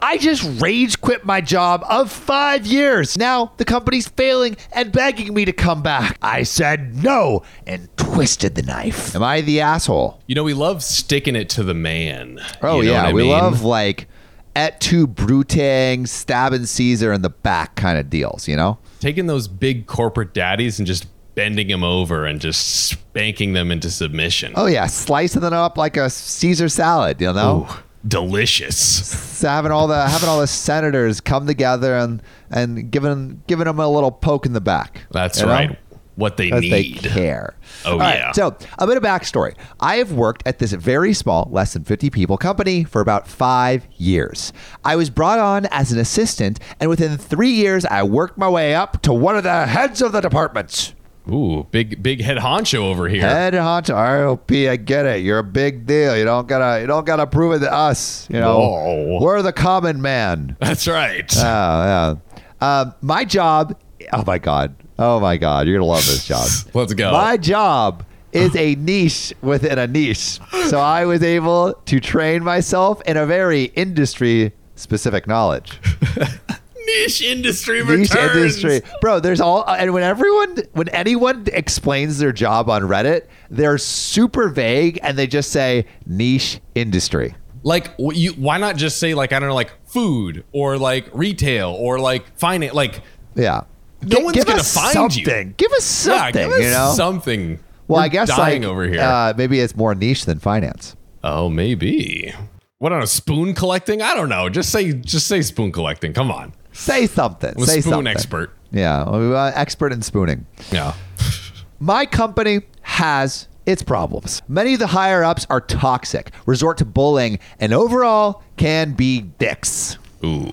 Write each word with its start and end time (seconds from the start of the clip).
I 0.00 0.16
just 0.18 0.60
rage 0.62 1.00
quit 1.00 1.24
my 1.24 1.40
job 1.40 1.84
of 1.88 2.10
five 2.12 2.66
years. 2.66 3.18
Now 3.18 3.52
the 3.56 3.64
company's 3.64 4.08
failing 4.08 4.56
and 4.72 4.92
begging 4.92 5.34
me 5.34 5.44
to 5.44 5.52
come 5.52 5.82
back. 5.82 6.18
I 6.22 6.44
said 6.44 6.94
no 7.02 7.42
and 7.66 7.88
twisted 7.96 8.54
the 8.54 8.62
knife. 8.62 9.14
Am 9.16 9.22
I 9.22 9.40
the 9.40 9.60
asshole? 9.60 10.20
You 10.26 10.34
know, 10.36 10.44
we 10.44 10.54
love 10.54 10.82
sticking 10.82 11.34
it 11.36 11.48
to 11.50 11.62
the 11.64 11.74
man. 11.74 12.38
Oh, 12.62 12.80
You 12.80 12.86
know 12.88 12.92
yeah. 12.92 13.02
what 13.04 13.08
I 13.08 13.12
we 13.12 13.22
mean? 13.22 13.32
love 13.32 13.62
like 13.62 14.08
et 14.54 14.80
tu 14.80 15.06
bruting, 15.06 16.06
stabbing 16.08 16.66
Caesar 16.66 17.12
in 17.12 17.22
the 17.22 17.30
back 17.30 17.74
kind 17.76 17.98
of 17.98 18.08
deals, 18.10 18.46
you 18.48 18.56
know? 18.56 18.78
taking 19.00 19.26
those 19.28 19.46
big 19.46 19.86
corporate 19.86 20.34
daddies 20.34 20.78
and 20.80 20.86
just 20.86 21.06
bending 21.36 21.68
them 21.68 21.84
over 21.84 22.26
and 22.26 22.40
just 22.40 22.86
spanking 22.88 23.52
them 23.52 23.70
into 23.70 23.88
submission. 23.90 24.52
Oh, 24.56 24.66
yeah. 24.66 24.86
Slicing 24.86 25.40
them 25.40 25.52
up 25.52 25.78
like 25.78 25.96
a 25.96 26.10
Caesar 26.10 26.68
salad, 26.68 27.20
you 27.20 27.32
know? 27.32 27.68
Ooh, 27.70 27.74
delicious. 28.06 29.40
Having 29.42 29.72
all 29.72 29.86
the 29.88 30.06
having 30.08 30.28
all 30.28 30.40
the 30.40 30.46
senators 30.46 31.20
come 31.20 31.46
together 31.46 31.96
and 31.96 32.22
and 32.50 32.90
giving 32.90 33.42
giving 33.46 33.64
them 33.66 33.78
a 33.78 33.88
little 33.88 34.10
poke 34.12 34.46
in 34.46 34.52
the 34.52 34.60
back. 34.60 35.02
That's 35.10 35.40
you 35.40 35.46
know? 35.46 35.52
right. 35.52 35.78
What 36.16 36.36
they 36.36 36.46
Because 36.46 36.62
they 36.62 36.82
need. 36.82 36.98
care. 37.04 37.54
Oh, 37.84 37.92
All 37.92 37.98
right, 38.00 38.16
yeah. 38.18 38.32
so 38.32 38.56
a 38.80 38.88
bit 38.88 38.96
of 38.96 39.04
backstory. 39.04 39.54
I 39.78 39.98
have 39.98 40.10
worked 40.10 40.42
at 40.46 40.58
this 40.58 40.72
very 40.72 41.14
small, 41.14 41.48
less 41.52 41.74
than 41.74 41.84
50 41.84 42.10
people 42.10 42.36
company 42.36 42.82
for 42.82 43.00
about 43.00 43.28
five 43.28 43.86
years. 43.98 44.52
I 44.84 44.96
was 44.96 45.10
brought 45.10 45.38
on 45.38 45.66
as 45.66 45.92
an 45.92 46.00
assistant, 46.00 46.58
and 46.80 46.90
within 46.90 47.16
three 47.18 47.50
years, 47.52 47.84
I 47.86 48.02
worked 48.02 48.36
my 48.36 48.48
way 48.48 48.74
up 48.74 49.00
to 49.02 49.12
one 49.12 49.36
of 49.36 49.44
the 49.44 49.66
heads 49.66 50.02
of 50.02 50.10
the 50.10 50.20
departments. 50.20 50.92
Ooh, 51.30 51.66
big 51.70 52.02
big 52.02 52.20
head 52.22 52.38
honcho 52.38 52.78
over 52.78 53.08
here. 53.08 53.20
Head 53.20 53.54
honcho 53.54 53.94
ROP, 53.94 54.68
I 54.68 54.76
get 54.76 55.06
it. 55.06 55.22
You're 55.22 55.38
a 55.38 55.44
big 55.44 55.86
deal. 55.86 56.16
You 56.16 56.24
don't 56.24 56.48
gotta 56.48 56.80
you 56.80 56.86
don't 56.86 57.04
gotta 57.04 57.26
prove 57.26 57.54
it 57.54 57.58
to 57.60 57.72
us. 57.72 58.26
You 58.30 58.40
know, 58.40 58.58
Whoa. 58.58 59.18
we're 59.20 59.42
the 59.42 59.52
common 59.52 60.00
man. 60.00 60.56
That's 60.60 60.88
right. 60.88 61.30
Oh, 61.36 61.40
yeah. 61.40 62.14
Um, 62.60 62.94
my 63.02 63.24
job. 63.24 63.78
Oh 64.12 64.24
my 64.26 64.38
god. 64.38 64.74
Oh 64.98 65.20
my 65.20 65.36
god. 65.36 65.66
You're 65.66 65.78
gonna 65.78 65.90
love 65.90 66.06
this 66.06 66.26
job. 66.26 66.48
Let's 66.74 66.94
go. 66.94 67.12
My 67.12 67.36
job 67.36 68.04
is 68.32 68.54
a 68.56 68.74
niche 68.76 69.32
within 69.42 69.78
a 69.78 69.86
niche. 69.86 70.40
So 70.68 70.78
I 70.78 71.04
was 71.04 71.22
able 71.22 71.74
to 71.74 72.00
train 72.00 72.42
myself 72.44 73.00
in 73.02 73.16
a 73.16 73.26
very 73.26 73.64
industry 73.64 74.52
specific 74.76 75.26
knowledge. 75.26 75.80
Niche 76.96 77.22
industry 77.22 77.80
Niche 77.84 78.10
returns. 78.10 78.62
industry, 78.62 78.90
bro. 79.00 79.20
There's 79.20 79.40
all, 79.40 79.64
and 79.68 79.92
when 79.92 80.02
everyone, 80.02 80.56
when 80.72 80.88
anyone 80.90 81.46
explains 81.52 82.18
their 82.18 82.32
job 82.32 82.68
on 82.70 82.82
Reddit, 82.82 83.26
they're 83.50 83.78
super 83.78 84.48
vague 84.48 84.98
and 85.02 85.16
they 85.18 85.26
just 85.26 85.50
say 85.50 85.86
niche 86.06 86.60
industry. 86.74 87.34
Like 87.62 87.90
you, 87.98 88.32
why 88.32 88.58
not 88.58 88.76
just 88.76 88.98
say 88.98 89.14
like 89.14 89.32
I 89.32 89.38
don't 89.40 89.48
know, 89.48 89.54
like 89.54 89.72
food 89.86 90.44
or 90.52 90.78
like 90.78 91.08
retail 91.12 91.70
or 91.70 91.98
like 91.98 92.36
finance? 92.38 92.72
Like 92.74 93.00
Yeah. 93.34 93.62
No 94.02 94.18
Gi- 94.18 94.22
one's 94.22 94.36
give 94.36 94.46
gonna 94.46 94.60
us 94.60 94.74
find 94.74 95.14
you. 95.16 95.24
something. 95.24 95.54
Give 95.56 95.72
us 95.72 95.84
something. 95.84 96.40
yeah, 96.40 96.46
give 96.48 96.52
us 96.52 96.62
you 96.64 96.70
know. 96.70 96.92
something. 96.94 97.58
well, 97.88 97.98
We're 98.00 98.04
I 98.04 98.08
guess 98.08 98.28
dying 98.28 98.62
like, 98.62 98.70
over 98.70 98.84
here. 98.86 99.00
Uh, 99.00 99.34
maybe 99.36 99.58
it's 99.58 99.74
more 99.74 99.94
niche 99.94 100.24
than 100.24 100.38
finance. 100.38 100.94
oh, 101.24 101.48
maybe. 101.48 102.32
What 102.78 102.92
on 102.92 103.02
a 103.02 103.08
spoon 103.08 103.54
collecting? 103.54 104.00
I 104.02 104.14
don't 104.14 104.28
know. 104.28 104.48
Just 104.48 104.70
say 104.70 104.92
just 104.92 105.26
say 105.26 105.42
spoon 105.42 105.72
collecting. 105.72 106.12
Come 106.12 106.30
on. 106.30 106.52
Say 106.72 107.06
something. 107.06 107.54
I'm 107.56 107.62
a 107.62 107.66
Say 107.66 107.80
spoon 107.80 107.92
something. 107.92 108.06
expert. 108.08 108.54
Yeah, 108.70 109.02
uh, 109.02 109.52
expert 109.54 109.92
in 109.92 110.02
spooning. 110.02 110.46
Yeah. 110.70 110.94
My 111.80 112.06
company 112.06 112.62
has 112.82 113.48
its 113.66 113.82
problems. 113.82 114.42
Many 114.48 114.74
of 114.74 114.78
the 114.80 114.88
higher 114.88 115.22
ups 115.22 115.46
are 115.50 115.60
toxic, 115.60 116.30
resort 116.46 116.78
to 116.78 116.84
bullying, 116.84 117.38
and 117.60 117.72
overall 117.72 118.42
can 118.56 118.92
be 118.92 119.20
dicks. 119.20 119.98
Ooh. 120.24 120.52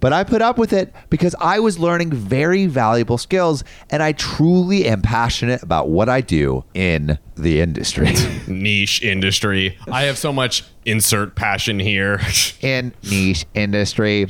But 0.00 0.14
I 0.14 0.24
put 0.24 0.40
up 0.40 0.56
with 0.56 0.72
it 0.72 0.94
because 1.10 1.34
I 1.38 1.60
was 1.60 1.78
learning 1.78 2.10
very 2.10 2.66
valuable 2.66 3.18
skills 3.18 3.62
and 3.90 4.02
I 4.02 4.12
truly 4.12 4.86
am 4.86 5.02
passionate 5.02 5.62
about 5.62 5.90
what 5.90 6.08
I 6.08 6.22
do 6.22 6.64
in 6.72 7.18
the 7.36 7.60
industry. 7.60 8.14
Niche 8.46 9.02
industry. 9.02 9.78
I 9.90 10.04
have 10.04 10.16
so 10.16 10.32
much 10.32 10.64
insert 10.86 11.34
passion 11.34 11.78
here. 11.78 12.20
in 12.60 12.94
niche 13.02 13.46
industry. 13.54 14.26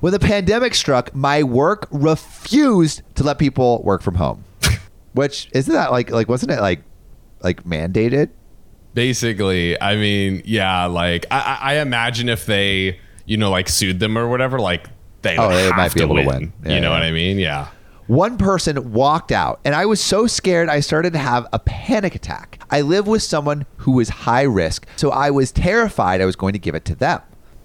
When 0.00 0.12
the 0.12 0.18
pandemic 0.18 0.74
struck, 0.74 1.14
my 1.14 1.42
work 1.42 1.86
refused 1.90 3.02
to 3.14 3.22
let 3.22 3.38
people 3.38 3.82
work 3.84 4.02
from 4.02 4.16
home. 4.16 4.44
Which 5.12 5.48
isn't 5.52 5.72
that 5.72 5.92
like 5.92 6.10
like 6.10 6.28
wasn't 6.28 6.52
it 6.52 6.60
like 6.60 6.82
like 7.40 7.64
mandated? 7.64 8.30
Basically, 8.94 9.80
I 9.80 9.96
mean, 9.96 10.42
yeah, 10.44 10.86
like 10.86 11.26
I, 11.30 11.38
I 11.38 11.72
I 11.72 11.74
imagine 11.80 12.28
if 12.28 12.46
they, 12.46 13.00
you 13.24 13.36
know, 13.36 13.50
like 13.50 13.68
sued 13.68 14.00
them 14.00 14.18
or 14.18 14.28
whatever, 14.28 14.58
like 14.58 14.88
they 15.24 15.36
Oh, 15.36 15.48
they 15.48 15.70
might 15.72 15.92
be 15.92 16.02
able 16.02 16.14
to 16.16 16.22
win. 16.22 16.26
win. 16.28 16.52
Yeah, 16.64 16.74
you 16.76 16.80
know 16.80 16.90
yeah. 16.90 16.94
what 16.94 17.02
I 17.02 17.10
mean? 17.10 17.38
Yeah. 17.40 17.66
One 18.06 18.36
person 18.36 18.92
walked 18.92 19.32
out, 19.32 19.60
and 19.64 19.74
I 19.74 19.86
was 19.86 19.98
so 20.00 20.26
scared 20.26 20.68
I 20.68 20.80
started 20.80 21.14
to 21.14 21.18
have 21.18 21.46
a 21.52 21.58
panic 21.58 22.14
attack. 22.14 22.58
I 22.70 22.82
live 22.82 23.06
with 23.06 23.22
someone 23.22 23.64
who 23.78 23.92
was 23.92 24.10
high 24.10 24.42
risk, 24.42 24.86
so 24.96 25.10
I 25.10 25.30
was 25.30 25.50
terrified 25.50 26.20
I 26.20 26.26
was 26.26 26.36
going 26.36 26.52
to 26.52 26.58
give 26.58 26.74
it 26.74 26.84
to 26.84 26.94
them. 26.94 27.22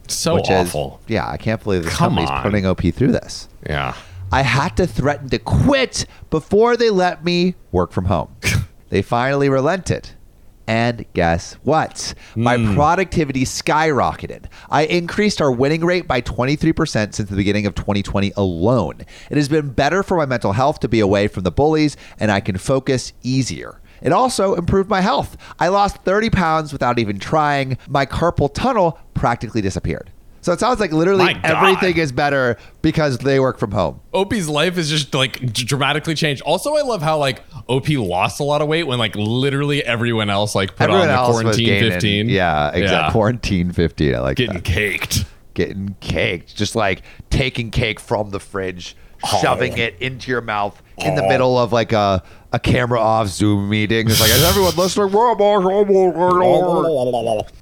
So 0.08 0.36
which 0.36 0.50
awful. 0.50 1.02
is, 1.06 1.12
yeah, 1.12 1.30
I 1.30 1.38
can't 1.38 1.62
believe 1.64 1.84
the 1.84 1.90
Come 1.90 2.12
company's 2.16 2.30
on. 2.30 2.42
putting 2.42 2.66
OP 2.66 2.82
through 2.94 3.12
this. 3.12 3.48
yeah. 3.68 3.94
I 4.32 4.44
had 4.44 4.78
to 4.78 4.86
threaten 4.86 5.28
to 5.30 5.40
quit 5.40 6.06
before 6.30 6.78
they 6.78 6.92
let 6.92 7.26
me 7.26 7.56
work 7.72 7.92
from 7.92 8.06
home. 8.06 8.36
they 8.90 9.02
finally 9.02 9.50
relented. 9.50 10.12
And 10.70 11.12
guess 11.14 11.54
what? 11.64 12.14
My 12.36 12.56
hmm. 12.56 12.76
productivity 12.76 13.44
skyrocketed. 13.44 14.46
I 14.70 14.84
increased 14.84 15.42
our 15.42 15.52
winning 15.52 15.84
rate 15.84 16.08
by 16.08 16.22
23% 16.22 17.16
since 17.16 17.18
the 17.18 17.36
beginning 17.36 17.66
of 17.66 17.74
2020 17.74 18.34
alone. 18.38 19.02
It 19.32 19.38
has 19.38 19.50
been 19.50 19.72
better 19.72 20.04
for 20.04 20.16
my 20.16 20.28
mental 20.28 20.52
health 20.52 20.80
to 20.82 20.88
be 20.88 21.00
away 21.00 21.28
from 21.28 21.42
the 21.42 21.50
bullies, 21.50 21.98
and 22.20 22.32
I 22.32 22.40
can 22.40 22.60
focus 22.60 23.14
easier. 23.24 23.82
It 24.04 24.12
also 24.12 24.54
improved 24.54 24.92
my 24.92 25.02
health. 25.02 25.38
I 25.60 25.70
lost 25.70 26.04
30 26.04 26.30
pounds 26.30 26.72
without 26.72 27.00
even 27.00 27.18
trying. 27.18 27.80
My 27.88 28.06
carpal 28.06 28.54
tunnel 28.54 29.00
practically 29.16 29.62
disappeared. 29.62 30.12
So 30.42 30.54
it 30.54 30.60
sounds 30.60 30.80
like 30.80 30.92
literally 30.92 31.26
My 31.26 31.34
God. 31.34 31.46
everything 31.46 31.98
is 31.98 32.12
better 32.12 32.58
because 32.82 33.18
they 33.18 33.40
work 33.40 33.58
from 33.60 33.72
home. 33.72 34.00
Opie's 34.14 34.48
life 34.48 34.78
is 34.78 34.90
just 34.90 35.14
like 35.14 35.54
dramatically 35.54 36.16
changed. 36.16 36.42
Also, 36.44 36.76
I 36.76 36.82
love 36.82 37.02
how 37.02 37.18
like 37.18 37.44
OP 37.68 37.90
lost 37.90 38.40
a 38.40 38.44
lot 38.44 38.62
of 38.62 38.68
weight 38.68 38.84
when 38.84 39.00
like 39.00 39.16
literally 39.16 39.84
everyone 39.84 40.30
else 40.30 40.56
like 40.56 40.76
put 40.76 40.84
Everyone 40.90 41.10
on 41.10 41.26
the 41.28 41.32
quarantine 41.42 41.66
gaining. 41.66 41.92
15. 41.92 42.30
Yeah, 42.30 42.70
exactly. 42.70 42.84
Yeah. 42.90 43.12
Quarantine 43.12 43.72
15. 43.72 44.16
I 44.16 44.20
like 44.20 44.38
Getting 44.38 44.54
that. 44.56 44.64
caked. 44.64 45.26
Getting 45.54 45.96
caked. 46.00 46.56
Just 46.56 46.76
like 46.76 47.02
taking 47.30 47.70
cake 47.70 48.00
from 48.00 48.30
the 48.30 48.40
fridge, 48.40 48.96
shoving 49.42 49.78
it 49.78 49.96
into 50.00 50.32
your 50.32 50.42
mouth 50.42 50.82
in 51.00 51.16
the 51.16 51.24
middle 51.24 51.58
of 51.58 51.74
like 51.74 51.92
a, 51.92 52.24
a 52.52 52.60
camera 52.60 53.00
off 53.00 53.28
Zoom 53.28 53.70
meeting. 53.70 54.10
It's 54.10 54.20
like, 54.20 54.30
is 54.32 54.44
everyone 54.44 54.76
listening? 54.76 55.12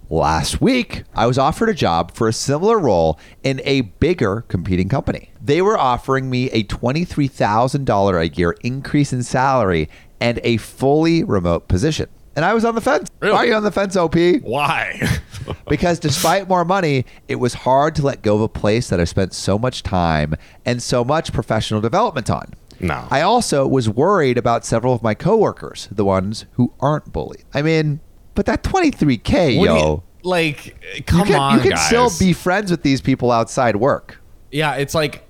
Last 0.10 0.62
week, 0.62 1.04
I 1.14 1.28
was 1.28 1.38
offered 1.38 1.70
a 1.70 1.74
job 1.74 2.14
for 2.14 2.28
a 2.28 2.34
similar 2.34 2.80
role 2.80 3.20
in 3.44 3.62
a 3.64 3.82
bigger 3.82 4.42
competing 4.48 4.88
company. 4.88 5.32
They 5.42 5.62
were 5.62 5.78
offering 5.78 6.30
me 6.30 6.50
a 6.52 6.64
$23,000 6.64 8.22
a 8.22 8.30
year 8.30 8.56
increase 8.62 9.12
in 9.12 9.24
salary 9.24 9.90
and 10.20 10.40
a 10.44 10.58
fully 10.58 11.24
remote 11.24 11.68
position. 11.68 12.08
And 12.36 12.46
I 12.46 12.54
was 12.54 12.64
on 12.64 12.76
the 12.76 12.82
fence. 12.82 13.10
Really? 13.20 13.34
Why 13.34 13.40
are 13.40 13.46
you 13.48 13.54
on 13.56 13.64
the 13.64 13.72
fence, 13.72 13.96
OP? 13.96 14.16
Why? 14.44 15.02
because 15.70 16.00
despite 16.00 16.48
more 16.48 16.66
money, 16.66 17.06
it 17.28 17.36
was 17.36 17.54
hard 17.54 17.96
to 17.96 18.02
let 18.04 18.22
go 18.22 18.36
of 18.36 18.42
a 18.42 18.50
place 18.50 18.90
that 18.90 19.00
I 19.00 19.06
spent 19.06 19.34
so 19.34 19.58
much 19.58 19.84
time 19.84 20.36
and 20.66 20.82
so 20.82 21.04
much 21.04 21.34
professional 21.34 21.82
development 21.82 22.30
on. 22.30 22.54
No. 22.80 23.08
I 23.10 23.22
also 23.22 23.68
was 23.68 23.90
worried 23.90 24.38
about 24.38 24.66
several 24.66 24.94
of 24.94 25.02
my 25.04 25.14
coworkers, 25.14 25.88
the 25.92 26.06
ones 26.06 26.46
who 26.54 26.74
aren't 26.80 27.12
bullied. 27.12 27.44
I 27.54 27.62
mean, 27.62 28.00
but 28.36 28.46
that 28.46 28.64
23K, 28.64 29.58
What 29.58 29.68
do 29.68 29.74
yo. 29.74 29.76
Uh, 29.76 29.80
you- 29.96 30.04
like, 30.24 31.04
come 31.06 31.20
you 31.20 31.26
can, 31.26 31.36
on, 31.36 31.56
you 31.56 31.62
can 31.62 31.72
guys. 31.72 31.88
still 31.88 32.10
be 32.20 32.34
friends 32.34 32.70
with 32.72 32.82
these 32.84 33.00
people 33.02 33.32
outside 33.32 33.76
work. 33.78 34.20
yeah, 34.52 34.74
it's 34.76 34.94
like 34.94 35.24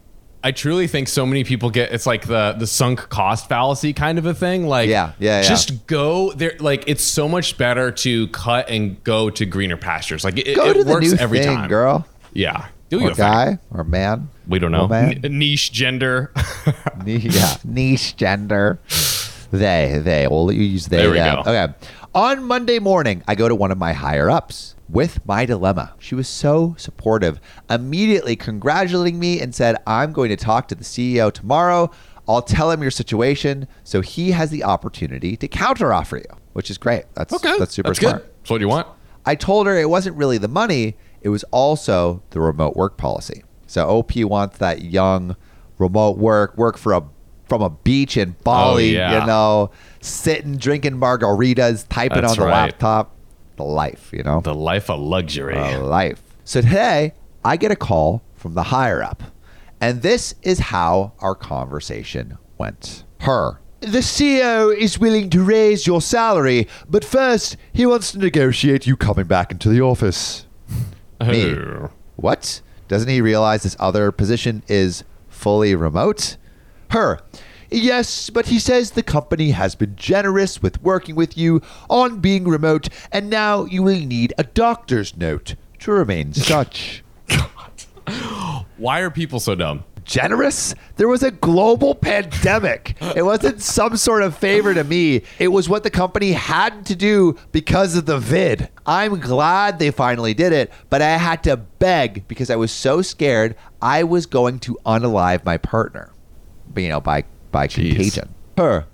I 0.44 0.52
truly 0.52 0.88
think 0.88 1.08
so 1.08 1.26
many 1.26 1.44
people 1.44 1.70
get 1.72 1.92
it's 1.92 2.06
like 2.06 2.26
the 2.26 2.56
the 2.58 2.66
sunk 2.68 3.10
cost 3.10 3.50
fallacy 3.50 3.92
kind 3.94 4.18
of 4.18 4.26
a 4.26 4.34
thing. 4.34 4.66
Like, 4.68 4.88
Yeah, 4.90 5.12
yeah, 5.20 5.42
yeah. 5.42 5.48
just 5.48 5.86
go 5.88 6.32
there. 6.32 6.54
Like, 6.60 6.84
it's 6.88 7.04
so 7.04 7.28
much 7.28 7.58
better 7.58 7.92
to 7.92 8.28
cut 8.30 8.70
and 8.70 9.04
go 9.04 9.30
to 9.32 9.46
greener 9.46 9.78
pastures. 9.78 10.24
Like, 10.24 10.38
it, 10.40 10.56
Go 10.56 10.66
it 10.70 10.74
to 10.76 10.84
the 10.84 10.92
works 10.94 11.12
new 11.12 11.18
every 11.18 11.40
thing, 11.40 11.56
time, 11.58 11.68
girl. 11.70 12.08
Yeah, 12.34 12.68
do 12.90 12.98
Or 13.00 13.02
your 13.02 13.14
thing. 13.14 13.26
guy 13.26 13.60
or 13.72 13.84
man. 13.84 14.30
We 14.48 14.60
don't 14.60 14.72
know. 14.72 14.88
N- 14.88 15.22
niche 15.38 15.72
gender. 15.72 16.32
Yeah, 17.06 17.56
niche 17.64 18.16
gender. 18.18 18.80
They, 19.52 20.00
they. 20.04 20.28
We'll 20.28 20.52
use 20.52 20.88
they. 20.88 20.98
There 20.98 21.12
we 21.12 21.18
them. 21.18 21.44
go. 21.44 21.52
Okay. 21.52 21.74
On 22.14 22.44
Monday 22.44 22.80
morning, 22.80 23.24
I 23.28 23.36
go 23.36 23.48
to 23.48 23.56
one 23.56 23.72
of 23.72 23.78
my 23.78 23.94
higher 23.94 24.30
ups 24.30 24.76
with 24.90 25.26
my 25.26 25.46
dilemma. 25.46 25.94
She 26.00 26.16
was 26.16 26.28
so 26.28 26.76
supportive, 26.78 27.40
immediately 27.70 28.36
congratulating 28.36 29.20
me 29.20 29.40
and 29.40 29.54
said, 29.56 29.78
I'm 29.86 30.12
going 30.12 30.30
to 30.30 30.36
talk 30.36 30.68
to 30.70 30.76
the 30.76 30.84
CEO 30.84 31.32
tomorrow. 31.32 31.92
I'll 32.28 32.42
tell 32.42 32.72
him 32.72 32.82
your 32.82 32.92
situation 32.92 33.68
so 33.86 34.02
he 34.02 34.32
has 34.32 34.50
the 34.50 34.64
opportunity 34.66 35.38
to 35.38 35.48
counteroffer 35.48 36.18
you, 36.20 36.38
which 36.54 36.70
is 36.70 36.78
great. 36.78 37.06
That's 37.14 37.34
okay, 37.34 37.58
that's 37.58 37.74
super 37.74 37.90
That's 37.90 38.00
smart. 38.00 38.24
good. 38.24 38.32
That's 38.40 38.50
what 38.50 38.60
you 38.62 38.68
want. 38.68 38.88
I 39.26 39.36
told 39.36 39.68
her 39.68 39.78
it 39.78 39.90
wasn't 39.90 40.18
really 40.18 40.38
the 40.38 40.48
money, 40.50 40.98
it 41.22 41.30
was 41.30 41.44
also 41.52 42.22
the 42.32 42.42
remote 42.42 42.76
work 42.76 42.98
policy. 42.98 43.44
So 43.68 43.88
OP 43.88 44.16
wants 44.18 44.58
that 44.58 44.82
young 44.84 45.36
remote 45.78 46.18
work, 46.18 46.58
work 46.58 46.78
for 46.78 46.94
a 46.94 47.04
from 47.48 47.62
a 47.62 47.70
beach 47.70 48.18
in 48.18 48.36
oh, 48.40 48.44
Bali, 48.44 48.98
Oh, 48.98 49.00
yeah. 49.00 49.22
you 49.22 49.26
know, 49.28 49.72
sitting 50.02 50.58
drinking 50.58 50.96
margaritas, 50.96 51.86
typing 51.88 52.22
That's 52.22 52.34
on 52.34 52.40
the 52.40 52.46
right. 52.46 52.52
laptop. 52.66 53.16
The 53.56 53.64
life, 53.64 54.10
you 54.12 54.22
know 54.24 54.42
The 54.42 54.54
life 54.54 54.90
of 54.90 55.00
luxury. 55.00 55.56
a 55.58 55.80
life. 55.80 56.22
So 56.44 56.62
today, 56.62 57.14
I 57.46 57.56
get 57.58 57.72
a 57.72 57.76
call 57.76 58.22
from 58.36 58.54
the 58.54 58.64
higher 58.64 59.02
up. 59.02 59.24
And 59.80 60.02
this 60.02 60.36
is 60.44 60.60
how 60.60 61.14
our 61.20 61.36
conversation 61.36 62.38
went. 62.58 63.04
Her. 63.22 63.60
The 63.80 64.00
CEO 64.00 64.76
is 64.76 65.00
willing 65.00 65.30
to 65.32 65.42
raise 65.44 65.86
your 65.88 66.02
salary, 66.02 66.68
but 66.90 67.06
first, 67.06 67.56
he 67.72 67.86
wants 67.86 68.12
to 68.12 68.18
negotiate 68.20 68.86
you 68.88 68.98
coming 68.98 69.26
back 69.28 69.52
into 69.52 69.70
the 69.70 69.82
office. 69.82 70.46
Oh. 71.20 71.26
Me. 71.32 71.52
Oh. 71.56 71.90
What? 72.18 72.62
Doesn't 72.88 73.10
he 73.10 73.22
realize 73.22 73.64
this 73.64 73.76
other 73.80 74.12
position 74.12 74.64
is 74.68 75.04
fully 75.28 75.76
remote? 75.76 76.38
Her. 76.92 77.20
Yes, 77.70 78.30
but 78.30 78.48
he 78.48 78.60
says 78.60 78.92
the 78.92 79.04
company 79.04 79.52
has 79.52 79.76
been 79.76 79.96
generous 79.98 80.62
with 80.62 80.82
working 80.82 81.16
with 81.16 81.38
you 81.38 81.62
on 81.90 82.20
being 82.20 82.46
remote, 82.46 82.88
and 83.12 83.30
now 83.30 83.66
you 83.66 83.84
will 83.84 84.00
need 84.00 84.34
a 84.38 84.44
doctor's 84.44 85.18
note 85.18 85.56
to 85.80 85.92
remain 85.92 86.34
such. 86.34 87.04
God. 87.28 88.66
Why 88.78 89.00
are 89.02 89.10
people 89.10 89.40
so 89.40 89.54
dumb? 89.54 89.84
Generous? 90.08 90.74
There 90.96 91.08
was 91.08 91.22
a 91.22 91.30
global 91.32 91.94
pandemic. 91.94 92.96
It 93.16 93.24
wasn't 93.24 93.62
some 93.62 93.98
sort 93.98 94.24
of 94.24 94.36
favor 94.36 94.74
to 94.74 94.84
me. 94.84 95.22
It 95.38 95.50
was 95.50 95.70
what 95.70 95.84
the 95.84 95.92
company 95.92 96.32
had 96.32 96.86
to 96.88 96.96
do 96.96 97.38
because 97.52 97.96
of 97.96 98.06
the 98.08 98.18
vid. 98.18 98.70
I'm 98.86 99.20
glad 99.20 99.78
they 99.78 99.92
finally 99.92 100.34
did 100.34 100.54
it, 100.54 100.72
but 100.90 101.02
I 101.02 101.18
had 101.18 101.44
to 101.44 101.58
beg 101.58 102.28
because 102.28 102.50
I 102.50 102.56
was 102.56 102.72
so 102.72 103.02
scared 103.02 103.56
I 103.82 104.04
was 104.04 104.26
going 104.26 104.60
to 104.62 104.78
unalive 104.86 105.46
my 105.46 105.58
partner. 105.58 106.12
You 106.76 106.90
know, 106.90 107.02
by 107.02 107.26
by 107.52 107.68
Jeez. 107.68 107.96
contagion. 107.96 108.34
Her. 108.58 108.86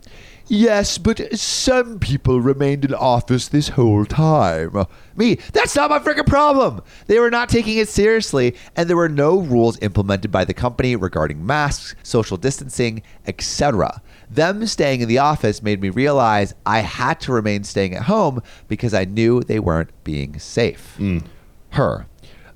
Yes, 0.48 0.98
but 0.98 1.38
some 1.38 2.00
people 2.00 2.42
remained 2.42 2.84
in 2.84 2.94
office 2.94 3.48
this 3.48 3.70
whole 3.70 4.06
time. 4.06 4.86
Me, 5.16 5.36
that's 5.54 5.76
not 5.76 5.90
my 5.90 6.00
freaking 6.00 6.28
problem. 6.28 6.82
They 7.08 7.20
were 7.20 7.32
not 7.32 7.48
taking 7.48 7.78
it 7.78 7.88
seriously, 7.88 8.56
and 8.76 8.90
there 8.90 8.98
were 8.98 9.10
no 9.10 9.40
rules 9.40 9.82
implemented 9.82 10.32
by 10.32 10.44
the 10.44 10.54
company 10.54 10.96
regarding 10.96 11.46
masks, 11.46 11.96
social 12.04 12.36
distancing, 12.36 13.04
etc. 13.26 14.02
Them 14.30 14.66
staying 14.68 15.02
in 15.02 15.08
the 15.08 15.20
office 15.20 15.64
made 15.64 15.82
me 15.82 15.90
realize 15.90 16.54
I 16.66 16.80
had 16.80 17.22
to 17.22 17.32
remain 17.32 17.64
staying 17.64 17.96
at 17.96 18.04
home 18.04 18.42
because 18.68 18.94
I 18.94 19.06
knew 19.06 19.42
they 19.42 19.60
weren't 19.60 19.92
being 20.04 20.40
safe. 20.40 20.96
Mm. 21.00 21.24
Her. 21.72 22.06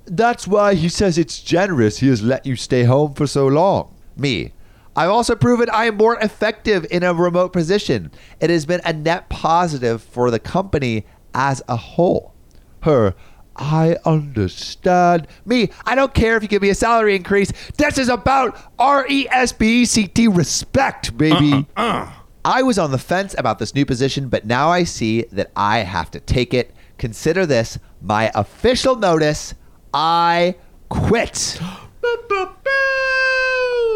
That's 0.05 0.47
why 0.47 0.75
he 0.75 0.89
says 0.89 1.17
it's 1.17 1.41
generous 1.41 1.99
he 1.99 2.07
has 2.09 2.21
let 2.21 2.45
you 2.45 2.55
stay 2.55 2.83
home 2.83 3.13
for 3.13 3.27
so 3.27 3.47
long. 3.47 3.93
Me. 4.15 4.53
I've 4.97 5.11
also 5.11 5.35
proven 5.35 5.69
I 5.69 5.85
am 5.85 5.97
more 5.97 6.17
effective 6.19 6.87
in 6.89 7.03
a 7.03 7.13
remote 7.13 7.53
position. 7.53 8.11
It 8.41 8.49
has 8.49 8.65
been 8.65 8.81
a 8.83 8.91
net 8.91 9.29
positive 9.29 10.01
for 10.01 10.31
the 10.31 10.39
company 10.39 11.05
as 11.35 11.61
a 11.69 11.77
whole. 11.77 12.33
Her. 12.81 13.13
I 13.55 13.97
understand. 14.05 15.27
Me, 15.45 15.69
I 15.85 15.93
don't 15.93 16.13
care 16.15 16.35
if 16.35 16.41
you 16.41 16.49
give 16.49 16.63
me 16.63 16.69
a 16.69 16.75
salary 16.75 17.15
increase. 17.15 17.51
This 17.77 17.99
is 17.99 18.09
about 18.09 18.57
R 18.79 19.05
E 19.07 19.27
S 19.29 19.51
B 19.51 19.81
E 19.81 19.85
C 19.85 20.07
T 20.07 20.27
respect, 20.27 21.15
baby. 21.15 21.67
Uh-uh, 21.75 22.07
uh. 22.07 22.11
I 22.43 22.63
was 22.63 22.79
on 22.79 22.91
the 22.91 22.97
fence 22.97 23.35
about 23.37 23.59
this 23.59 23.75
new 23.75 23.85
position, 23.85 24.29
but 24.29 24.45
now 24.45 24.69
I 24.69 24.83
see 24.83 25.23
that 25.31 25.51
I 25.55 25.79
have 25.79 26.09
to 26.11 26.19
take 26.19 26.53
it. 26.53 26.73
Consider 26.97 27.45
this 27.45 27.77
my 28.01 28.31
official 28.33 28.95
notice. 28.95 29.53
I 29.93 30.55
quit. 30.89 31.59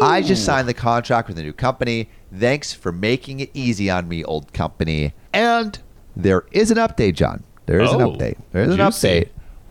I 0.02 0.22
just 0.22 0.44
signed 0.44 0.68
the 0.68 0.74
contract 0.74 1.28
with 1.28 1.38
a 1.38 1.42
new 1.42 1.52
company. 1.52 2.08
Thanks 2.34 2.72
for 2.72 2.92
making 2.92 3.40
it 3.40 3.50
easy 3.54 3.88
on 3.90 4.08
me, 4.08 4.24
old 4.24 4.52
company. 4.52 5.12
And 5.32 5.78
there 6.16 6.44
is 6.52 6.70
an 6.70 6.78
update, 6.78 7.14
John. 7.14 7.44
There 7.66 7.80
is 7.80 7.92
an 7.92 8.02
Oh, 8.02 8.10
update. 8.10 8.36
There 8.52 8.62
is 8.62 8.70
an 8.70 8.76
juicy. 8.78 9.08
update. 9.08 9.28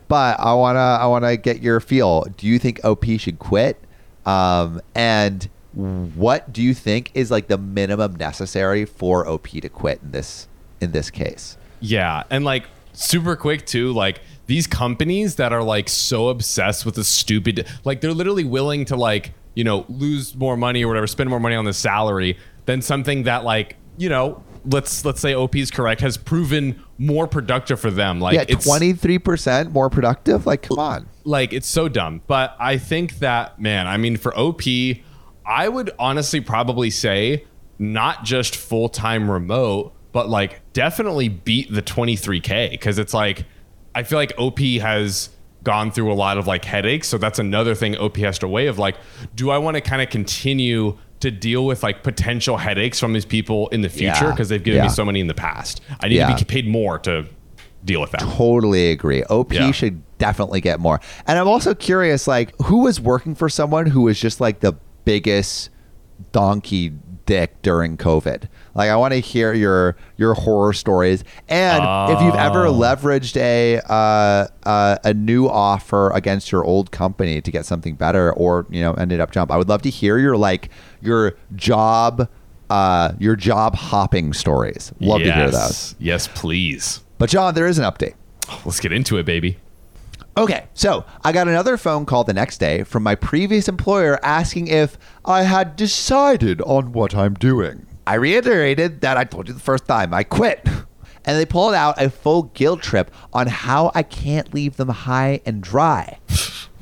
But 0.08 0.40
I 0.40 0.52
wanna 0.54 0.78
I 0.78 1.06
wanna 1.06 1.36
get 1.36 1.62
your 1.62 1.80
feel. 1.80 2.26
Do 2.36 2.46
you 2.46 2.58
think 2.58 2.80
OP 2.84 3.18
should 3.18 3.38
quit? 3.38 3.78
Um, 4.26 4.80
and 4.94 5.48
what 5.74 6.52
do 6.52 6.62
you 6.62 6.74
think 6.74 7.10
is 7.14 7.30
like 7.30 7.48
the 7.48 7.56
minimum 7.58 8.16
necessary 8.16 8.84
for 8.84 9.26
OP 9.26 9.48
to 9.60 9.68
quit 9.68 10.00
in 10.02 10.10
this 10.12 10.48
in 10.80 10.92
this 10.92 11.10
case? 11.10 11.56
Yeah, 11.80 12.24
and 12.30 12.44
like 12.44 12.64
super 12.92 13.36
quick 13.36 13.64
too, 13.66 13.92
like 13.92 14.20
these 14.46 14.66
companies 14.66 15.36
that 15.36 15.52
are 15.52 15.62
like 15.62 15.88
so 15.88 16.28
obsessed 16.28 16.84
with 16.84 16.94
the 16.96 17.04
stupid 17.04 17.66
like 17.84 18.00
they're 18.00 18.12
literally 18.12 18.44
willing 18.44 18.84
to 18.86 18.96
like, 18.96 19.32
you 19.54 19.64
know, 19.64 19.84
lose 19.88 20.34
more 20.34 20.56
money 20.56 20.84
or 20.84 20.88
whatever, 20.88 21.06
spend 21.06 21.30
more 21.30 21.40
money 21.40 21.54
on 21.54 21.64
the 21.64 21.72
salary 21.72 22.38
than 22.66 22.82
something 22.82 23.24
that 23.24 23.44
like, 23.44 23.76
you 23.96 24.08
know, 24.08 24.42
let's 24.64 25.04
let's 25.04 25.20
say 25.20 25.34
OP 25.34 25.56
is 25.56 25.70
correct 25.70 26.00
has 26.00 26.16
proven 26.16 26.82
more 26.98 27.26
productive 27.26 27.80
for 27.80 27.90
them. 27.90 28.20
Like 28.20 28.34
yeah, 28.34 28.56
twenty 28.56 28.92
three 28.92 29.18
percent 29.18 29.72
more 29.72 29.90
productive. 29.90 30.46
Like, 30.46 30.62
come 30.62 30.78
on. 30.78 31.08
like 31.24 31.52
it's 31.52 31.68
so 31.68 31.88
dumb. 31.88 32.22
But 32.26 32.56
I 32.58 32.78
think 32.78 33.18
that 33.18 33.60
man, 33.60 33.86
I 33.86 33.96
mean 33.96 34.16
for 34.16 34.36
OP, 34.36 34.62
I 35.44 35.68
would 35.68 35.90
honestly 35.98 36.40
probably 36.40 36.90
say 36.90 37.44
not 37.78 38.24
just 38.24 38.54
full 38.56 38.88
time 38.88 39.30
remote, 39.30 39.92
but 40.12 40.28
like 40.28 40.60
definitely 40.72 41.28
beat 41.28 41.72
the 41.72 41.82
23k 41.82 42.70
because 42.70 42.98
it's 42.98 43.14
like 43.14 43.44
I 43.94 44.04
feel 44.04 44.18
like 44.18 44.32
OP 44.38 44.60
has 44.80 45.30
gone 45.62 45.90
through 45.90 46.12
a 46.12 46.14
lot 46.14 46.38
of 46.38 46.46
like 46.46 46.64
headaches. 46.64 47.08
So 47.08 47.18
that's 47.18 47.38
another 47.38 47.74
thing 47.74 47.96
OP 47.96 48.16
has 48.18 48.38
to 48.40 48.48
weigh 48.48 48.66
of 48.66 48.78
like, 48.78 48.96
do 49.34 49.50
I 49.50 49.58
want 49.58 49.76
to 49.76 49.80
kind 49.80 50.02
of 50.02 50.10
continue 50.10 50.98
to 51.20 51.30
deal 51.30 51.64
with 51.66 51.82
like 51.84 52.02
potential 52.02 52.56
headaches 52.56 52.98
from 52.98 53.12
these 53.12 53.24
people 53.24 53.68
in 53.68 53.80
the 53.82 53.88
future 53.88 54.24
Yeah. 54.24 54.30
because 54.30 54.48
they've 54.48 54.62
given 54.62 54.78
Yeah. 54.78 54.84
me 54.84 54.88
so 54.90 55.04
many 55.04 55.20
in 55.20 55.28
the 55.28 55.34
past? 55.34 55.80
I 56.00 56.08
need 56.08 56.16
Yeah. 56.16 56.34
to 56.34 56.44
be 56.44 56.48
paid 56.48 56.66
more 56.66 56.98
to 57.00 57.26
deal 57.84 58.00
with 58.00 58.10
that. 58.12 58.20
Totally 58.20 58.90
agree. 58.90 59.22
OP 59.24 59.54
Yeah. 59.54 59.70
should 59.70 60.02
definitely 60.18 60.60
get 60.60 60.80
more. 60.80 61.00
And 61.26 61.38
I'm 61.38 61.48
also 61.48 61.74
curious, 61.74 62.26
like, 62.26 62.52
who 62.64 62.78
was 62.78 63.00
working 63.00 63.34
for 63.34 63.48
someone 63.48 63.86
who 63.86 64.02
was 64.02 64.18
just 64.20 64.40
like 64.40 64.60
the 64.60 64.74
biggest 65.04 65.70
donkey 66.32 66.92
dick 67.26 67.60
during 67.62 67.96
COVID? 67.96 68.44
Like, 68.74 68.90
I 68.90 68.96
want 68.96 69.12
to 69.14 69.20
hear 69.20 69.52
your 69.52 69.96
your 70.16 70.34
horror 70.34 70.72
stories. 70.72 71.24
And 71.48 71.84
if 72.12 72.20
you've 72.22 72.34
ever 72.34 72.66
Oh. 72.66 72.72
leveraged 72.74 73.36
a 73.36 73.80
uh, 73.88 74.46
uh, 74.68 74.96
a 75.04 75.14
new 75.14 75.48
offer 75.48 76.10
against 76.10 76.50
your 76.52 76.64
old 76.64 76.90
company 76.90 77.40
to 77.40 77.50
get 77.50 77.66
something 77.66 77.94
better, 77.94 78.32
or 78.32 78.66
you 78.70 78.80
know, 78.80 78.94
ended 78.94 79.20
up 79.20 79.30
jump, 79.30 79.50
I 79.50 79.56
would 79.56 79.68
love 79.68 79.82
to 79.82 79.90
hear 79.90 80.18
your 80.18 80.36
like 80.36 80.70
your 81.00 81.34
job. 81.54 82.28
Uh, 82.70 83.12
your 83.18 83.36
job 83.36 83.74
hopping 83.74 84.32
stories. 84.32 84.94
Love 84.98 85.18
to 85.20 85.30
hear 85.30 85.50
those. 85.50 85.52
Yes. 85.60 85.94
Yes, 85.98 86.28
please. 86.28 87.00
But 87.18 87.28
John, 87.28 87.52
there 87.52 87.66
is 87.66 87.76
an 87.78 87.84
update. 87.84 88.14
Let's 88.64 88.80
get 88.80 88.92
into 88.92 89.18
it, 89.18 89.26
baby. 89.26 89.58
Okay, 90.38 90.64
so 90.72 91.04
I 91.22 91.32
got 91.32 91.48
another 91.48 91.76
phone 91.76 92.06
call 92.06 92.24
the 92.24 92.32
next 92.32 92.56
day 92.56 92.82
from 92.84 93.02
my 93.02 93.14
previous 93.14 93.68
employer 93.68 94.18
asking 94.24 94.68
if 94.68 94.96
I 95.26 95.42
had 95.42 95.76
decided 95.76 96.62
on 96.62 96.92
what 96.92 97.14
I'm 97.14 97.34
doing. 97.34 97.86
I 98.06 98.14
reiterated 98.14 99.00
that 99.02 99.16
I 99.16 99.24
told 99.24 99.48
you 99.48 99.54
the 99.54 99.60
first 99.60 99.86
time 99.86 100.12
I 100.12 100.24
quit. 100.24 100.66
And 101.24 101.38
they 101.38 101.46
pulled 101.46 101.74
out 101.74 102.02
a 102.02 102.10
full 102.10 102.44
guilt 102.54 102.82
trip 102.82 103.12
on 103.32 103.46
how 103.46 103.92
I 103.94 104.02
can't 104.02 104.52
leave 104.52 104.76
them 104.76 104.88
high 104.88 105.40
and 105.46 105.62
dry. 105.62 106.18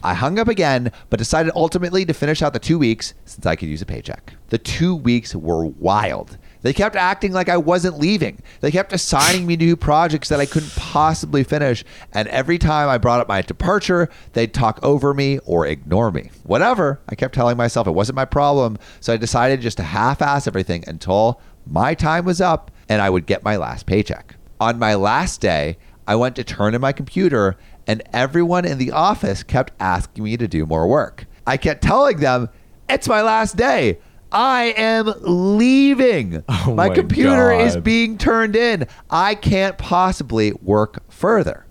I 0.02 0.14
hung 0.14 0.38
up 0.38 0.48
again, 0.48 0.92
but 1.10 1.18
decided 1.18 1.52
ultimately 1.54 2.06
to 2.06 2.14
finish 2.14 2.40
out 2.40 2.54
the 2.54 2.58
two 2.58 2.78
weeks 2.78 3.12
since 3.26 3.44
I 3.44 3.54
could 3.54 3.68
use 3.68 3.82
a 3.82 3.86
paycheck. 3.86 4.32
The 4.48 4.56
two 4.56 4.96
weeks 4.96 5.34
were 5.34 5.66
wild. 5.66 6.38
They 6.62 6.72
kept 6.72 6.96
acting 6.96 7.32
like 7.32 7.48
I 7.48 7.56
wasn't 7.56 7.98
leaving. 7.98 8.42
They 8.60 8.70
kept 8.70 8.92
assigning 8.92 9.46
me 9.46 9.56
new 9.56 9.76
projects 9.76 10.28
that 10.28 10.40
I 10.40 10.46
couldn't 10.46 10.74
possibly 10.76 11.42
finish. 11.42 11.84
And 12.12 12.28
every 12.28 12.58
time 12.58 12.88
I 12.88 12.98
brought 12.98 13.20
up 13.20 13.28
my 13.28 13.42
departure, 13.42 14.08
they'd 14.32 14.52
talk 14.52 14.78
over 14.82 15.14
me 15.14 15.38
or 15.40 15.66
ignore 15.66 16.10
me. 16.10 16.30
Whatever. 16.42 17.00
I 17.08 17.14
kept 17.14 17.34
telling 17.34 17.56
myself 17.56 17.86
it 17.86 17.92
wasn't 17.92 18.16
my 18.16 18.24
problem. 18.26 18.78
So 19.00 19.12
I 19.12 19.16
decided 19.16 19.60
just 19.60 19.78
to 19.78 19.82
half 19.82 20.20
ass 20.20 20.46
everything 20.46 20.84
until 20.86 21.40
my 21.66 21.94
time 21.94 22.24
was 22.24 22.40
up 22.40 22.70
and 22.88 23.00
I 23.00 23.10
would 23.10 23.26
get 23.26 23.44
my 23.44 23.56
last 23.56 23.86
paycheck. 23.86 24.36
On 24.60 24.78
my 24.78 24.94
last 24.94 25.40
day, 25.40 25.78
I 26.06 26.16
went 26.16 26.36
to 26.36 26.44
turn 26.44 26.74
in 26.74 26.80
my 26.80 26.92
computer 26.92 27.56
and 27.86 28.02
everyone 28.12 28.64
in 28.64 28.78
the 28.78 28.92
office 28.92 29.42
kept 29.42 29.72
asking 29.80 30.24
me 30.24 30.36
to 30.36 30.46
do 30.46 30.66
more 30.66 30.86
work. 30.86 31.26
I 31.46 31.56
kept 31.56 31.82
telling 31.82 32.18
them, 32.18 32.48
it's 32.88 33.08
my 33.08 33.22
last 33.22 33.56
day. 33.56 33.98
I 34.32 34.74
am 34.76 35.12
leaving. 35.20 36.44
Oh 36.62 36.74
my, 36.74 36.88
my 36.88 36.94
computer 36.94 37.52
is 37.52 37.76
being 37.78 38.18
turned 38.18 38.54
in. 38.54 38.86
I 39.08 39.34
can't 39.34 39.78
possibly 39.78 40.52
work 40.62 41.02
further. 41.10 41.66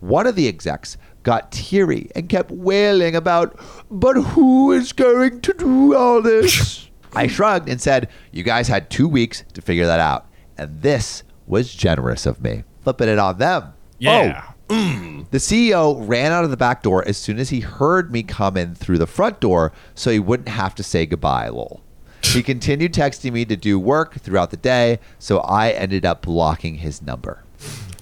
One 0.00 0.26
of 0.26 0.36
the 0.36 0.46
execs 0.48 0.96
got 1.22 1.50
teary 1.50 2.10
and 2.14 2.28
kept 2.28 2.50
wailing 2.50 3.16
about, 3.16 3.58
but 3.90 4.14
who 4.14 4.70
is 4.72 4.92
going 4.92 5.40
to 5.40 5.52
do 5.54 5.94
all 5.96 6.22
this? 6.22 6.88
I 7.14 7.26
shrugged 7.26 7.68
and 7.68 7.80
said, 7.80 8.08
You 8.30 8.42
guys 8.42 8.68
had 8.68 8.90
two 8.90 9.08
weeks 9.08 9.44
to 9.54 9.60
figure 9.60 9.86
that 9.86 10.00
out. 10.00 10.26
And 10.56 10.82
this 10.82 11.24
was 11.46 11.74
generous 11.74 12.26
of 12.26 12.40
me. 12.42 12.64
Flipping 12.82 13.08
it 13.08 13.18
on 13.18 13.38
them. 13.38 13.74
Yeah. 13.98 14.44
Oh, 14.48 14.51
The 14.68 15.38
CEO 15.38 15.96
ran 16.06 16.30
out 16.30 16.44
of 16.44 16.50
the 16.50 16.56
back 16.56 16.82
door 16.82 17.06
as 17.08 17.16
soon 17.16 17.38
as 17.38 17.48
he 17.48 17.60
heard 17.60 18.12
me 18.12 18.22
come 18.22 18.56
in 18.56 18.74
through 18.74 18.98
the 18.98 19.06
front 19.06 19.40
door 19.40 19.72
so 19.94 20.10
he 20.10 20.18
wouldn't 20.18 20.50
have 20.50 20.74
to 20.74 20.82
say 20.82 21.06
goodbye, 21.06 21.48
lol. 21.48 21.82
He 22.22 22.42
continued 22.42 22.92
texting 22.92 23.32
me 23.32 23.44
to 23.46 23.56
do 23.56 23.78
work 23.78 24.20
throughout 24.20 24.50
the 24.50 24.56
day, 24.56 24.98
so 25.18 25.38
I 25.40 25.70
ended 25.70 26.04
up 26.04 26.22
blocking 26.22 26.76
his 26.76 27.00
number. 27.00 27.44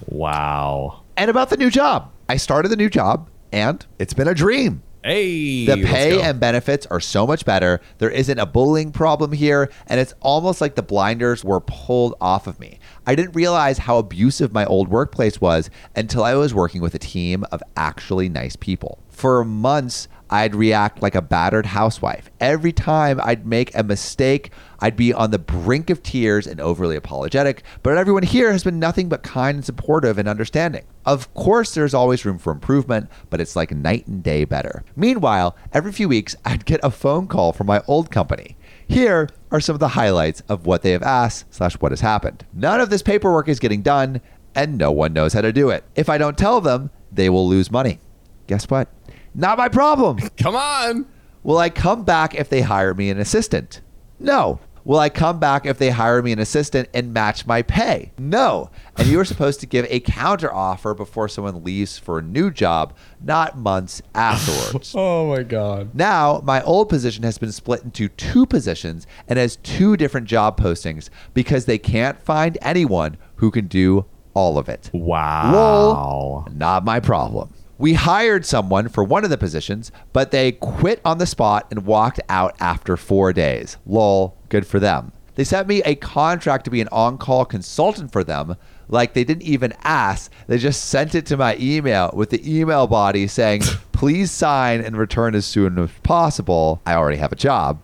Wow. 0.07 1.03
And 1.15 1.29
about 1.29 1.49
the 1.49 1.57
new 1.57 1.69
job. 1.69 2.11
I 2.27 2.37
started 2.37 2.69
the 2.69 2.75
new 2.75 2.89
job, 2.89 3.29
and 3.51 3.85
it's 3.99 4.13
been 4.13 4.27
a 4.27 4.33
dream. 4.33 4.83
Hey. 5.03 5.65
The 5.65 5.83
pay 5.83 6.21
and 6.21 6.39
benefits 6.39 6.85
are 6.87 6.99
so 6.99 7.25
much 7.25 7.43
better. 7.43 7.81
There 7.97 8.09
isn't 8.09 8.37
a 8.37 8.45
bullying 8.45 8.91
problem 8.91 9.31
here, 9.31 9.71
and 9.87 9.99
it's 9.99 10.13
almost 10.19 10.61
like 10.61 10.75
the 10.75 10.83
blinders 10.83 11.43
were 11.43 11.59
pulled 11.59 12.15
off 12.21 12.45
of 12.45 12.59
me. 12.59 12.79
I 13.07 13.15
didn't 13.15 13.35
realize 13.35 13.79
how 13.79 13.97
abusive 13.97 14.53
my 14.53 14.65
old 14.65 14.89
workplace 14.89 15.41
was 15.41 15.69
until 15.95 16.23
I 16.23 16.35
was 16.35 16.53
working 16.53 16.81
with 16.81 16.93
a 16.93 16.99
team 16.99 17.45
of 17.51 17.63
actually 17.75 18.29
nice 18.29 18.55
people. 18.55 18.99
For 19.09 19.43
months, 19.43 20.07
I'd 20.31 20.55
react 20.55 21.01
like 21.01 21.13
a 21.13 21.21
battered 21.21 21.65
housewife. 21.65 22.31
Every 22.39 22.71
time 22.71 23.19
I'd 23.21 23.45
make 23.45 23.75
a 23.75 23.83
mistake, 23.83 24.51
I'd 24.79 24.95
be 24.95 25.13
on 25.13 25.31
the 25.31 25.37
brink 25.37 25.89
of 25.89 26.01
tears 26.01 26.47
and 26.47 26.61
overly 26.61 26.95
apologetic, 26.95 27.63
but 27.83 27.97
everyone 27.97 28.23
here 28.23 28.51
has 28.53 28.63
been 28.63 28.79
nothing 28.79 29.09
but 29.09 29.23
kind 29.23 29.55
and 29.55 29.65
supportive 29.65 30.17
and 30.17 30.29
understanding. 30.29 30.85
Of 31.05 31.33
course, 31.33 31.73
there's 31.73 31.93
always 31.93 32.23
room 32.23 32.37
for 32.37 32.51
improvement, 32.51 33.09
but 33.29 33.41
it's 33.41 33.57
like 33.57 33.71
night 33.71 34.07
and 34.07 34.23
day 34.23 34.45
better. 34.45 34.85
Meanwhile, 34.95 35.57
every 35.73 35.91
few 35.91 36.07
weeks, 36.07 36.35
I'd 36.45 36.65
get 36.65 36.79
a 36.81 36.91
phone 36.91 37.27
call 37.27 37.51
from 37.51 37.67
my 37.67 37.83
old 37.85 38.09
company. 38.09 38.55
Here 38.87 39.27
are 39.51 39.59
some 39.59 39.75
of 39.75 39.79
the 39.81 39.89
highlights 39.89 40.43
of 40.47 40.65
what 40.65 40.81
they 40.81 40.91
have 40.91 41.03
asked 41.03 41.53
slash 41.53 41.73
what 41.75 41.91
has 41.91 42.01
happened. 42.01 42.45
None 42.53 42.79
of 42.79 42.89
this 42.89 43.01
paperwork 43.01 43.49
is 43.49 43.59
getting 43.59 43.81
done, 43.81 44.21
and 44.55 44.77
no 44.77 44.93
one 44.93 45.11
knows 45.11 45.33
how 45.33 45.41
to 45.41 45.51
do 45.51 45.69
it. 45.69 45.83
If 45.95 46.09
I 46.09 46.17
don't 46.17 46.37
tell 46.37 46.61
them, 46.61 46.89
they 47.11 47.29
will 47.29 47.47
lose 47.47 47.69
money. 47.69 47.99
Guess 48.47 48.69
what? 48.69 48.87
Not 49.33 49.57
my 49.57 49.69
problem. 49.69 50.17
Come 50.37 50.55
on. 50.55 51.05
Will 51.43 51.57
I 51.57 51.69
come 51.69 52.03
back 52.03 52.35
if 52.35 52.49
they 52.49 52.61
hire 52.61 52.93
me 52.93 53.09
an 53.09 53.17
assistant? 53.19 53.81
No. 54.19 54.59
Will 54.83 54.99
I 54.99 55.09
come 55.09 55.39
back 55.39 55.65
if 55.65 55.77
they 55.77 55.91
hire 55.91 56.21
me 56.23 56.31
an 56.31 56.39
assistant 56.39 56.89
and 56.93 57.13
match 57.13 57.45
my 57.45 57.61
pay? 57.61 58.11
No. 58.17 58.71
And 58.97 59.07
you 59.07 59.19
are 59.19 59.25
supposed 59.25 59.59
to 59.59 59.67
give 59.67 59.85
a 59.89 59.99
counter 59.99 60.51
offer 60.51 60.93
before 60.93 61.27
someone 61.27 61.63
leaves 61.63 61.99
for 61.99 62.17
a 62.17 62.21
new 62.23 62.49
job, 62.49 62.95
not 63.23 63.57
months 63.57 64.01
afterwards. 64.15 64.95
Oh 65.01 65.27
my 65.29 65.43
god. 65.43 65.93
Now, 65.93 66.41
my 66.43 66.61
old 66.63 66.89
position 66.89 67.23
has 67.23 67.37
been 67.37 67.51
split 67.51 67.83
into 67.83 68.07
two 68.09 68.45
positions 68.45 69.05
and 69.27 69.37
has 69.37 69.55
two 69.57 69.97
different 69.97 70.27
job 70.27 70.59
postings 70.59 71.09
because 71.33 71.65
they 71.65 71.77
can't 71.77 72.21
find 72.21 72.57
anyone 72.61 73.17
who 73.35 73.51
can 73.51 73.67
do 73.67 74.05
all 74.33 74.57
of 74.57 74.67
it. 74.69 74.89
Wow. 74.93 75.51
Lol, 75.53 76.47
not 76.53 76.83
my 76.85 76.99
problem. 76.99 77.53
We 77.81 77.93
hired 77.93 78.45
someone 78.45 78.89
for 78.89 79.03
one 79.03 79.23
of 79.23 79.31
the 79.31 79.39
positions, 79.39 79.91
but 80.13 80.29
they 80.29 80.51
quit 80.51 81.01
on 81.03 81.17
the 81.17 81.25
spot 81.25 81.65
and 81.71 81.83
walked 81.83 82.19
out 82.29 82.55
after 82.59 82.95
four 82.95 83.33
days. 83.33 83.77
Lol, 83.87 84.37
good 84.49 84.67
for 84.67 84.79
them. 84.79 85.13
They 85.33 85.43
sent 85.43 85.67
me 85.67 85.81
a 85.81 85.95
contract 85.95 86.65
to 86.65 86.69
be 86.69 86.81
an 86.81 86.89
on 86.91 87.17
call 87.17 87.43
consultant 87.43 88.11
for 88.11 88.23
them. 88.23 88.55
Like 88.87 89.15
they 89.15 89.23
didn't 89.23 89.41
even 89.41 89.73
ask, 89.81 90.31
they 90.45 90.59
just 90.59 90.89
sent 90.89 91.15
it 91.15 91.25
to 91.25 91.37
my 91.37 91.57
email 91.59 92.11
with 92.13 92.29
the 92.29 92.59
email 92.59 92.85
body 92.85 93.25
saying, 93.25 93.61
please 93.93 94.29
sign 94.29 94.81
and 94.81 94.95
return 94.95 95.33
as 95.33 95.47
soon 95.47 95.79
as 95.79 95.89
possible. 96.03 96.83
I 96.85 96.93
already 96.93 97.17
have 97.17 97.31
a 97.31 97.35
job. 97.35 97.81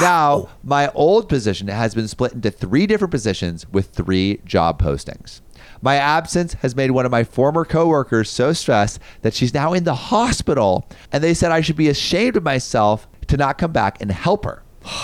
Now, 0.00 0.48
my 0.64 0.90
old 0.94 1.28
position 1.28 1.68
has 1.68 1.94
been 1.94 2.08
split 2.08 2.32
into 2.32 2.50
three 2.50 2.88
different 2.88 3.12
positions 3.12 3.68
with 3.68 3.90
three 3.90 4.40
job 4.44 4.82
postings. 4.82 5.42
My 5.80 5.96
absence 5.96 6.54
has 6.54 6.74
made 6.76 6.90
one 6.90 7.06
of 7.06 7.12
my 7.12 7.24
former 7.24 7.64
coworkers 7.64 8.30
so 8.30 8.52
stressed 8.52 9.00
that 9.22 9.34
she's 9.34 9.54
now 9.54 9.72
in 9.72 9.84
the 9.84 9.94
hospital, 9.94 10.88
and 11.12 11.22
they 11.22 11.34
said 11.34 11.52
I 11.52 11.60
should 11.60 11.76
be 11.76 11.88
ashamed 11.88 12.36
of 12.36 12.42
myself 12.42 13.08
to 13.28 13.36
not 13.36 13.58
come 13.58 13.72
back 13.72 14.00
and 14.00 14.10
help 14.10 14.44
her. 14.44 14.62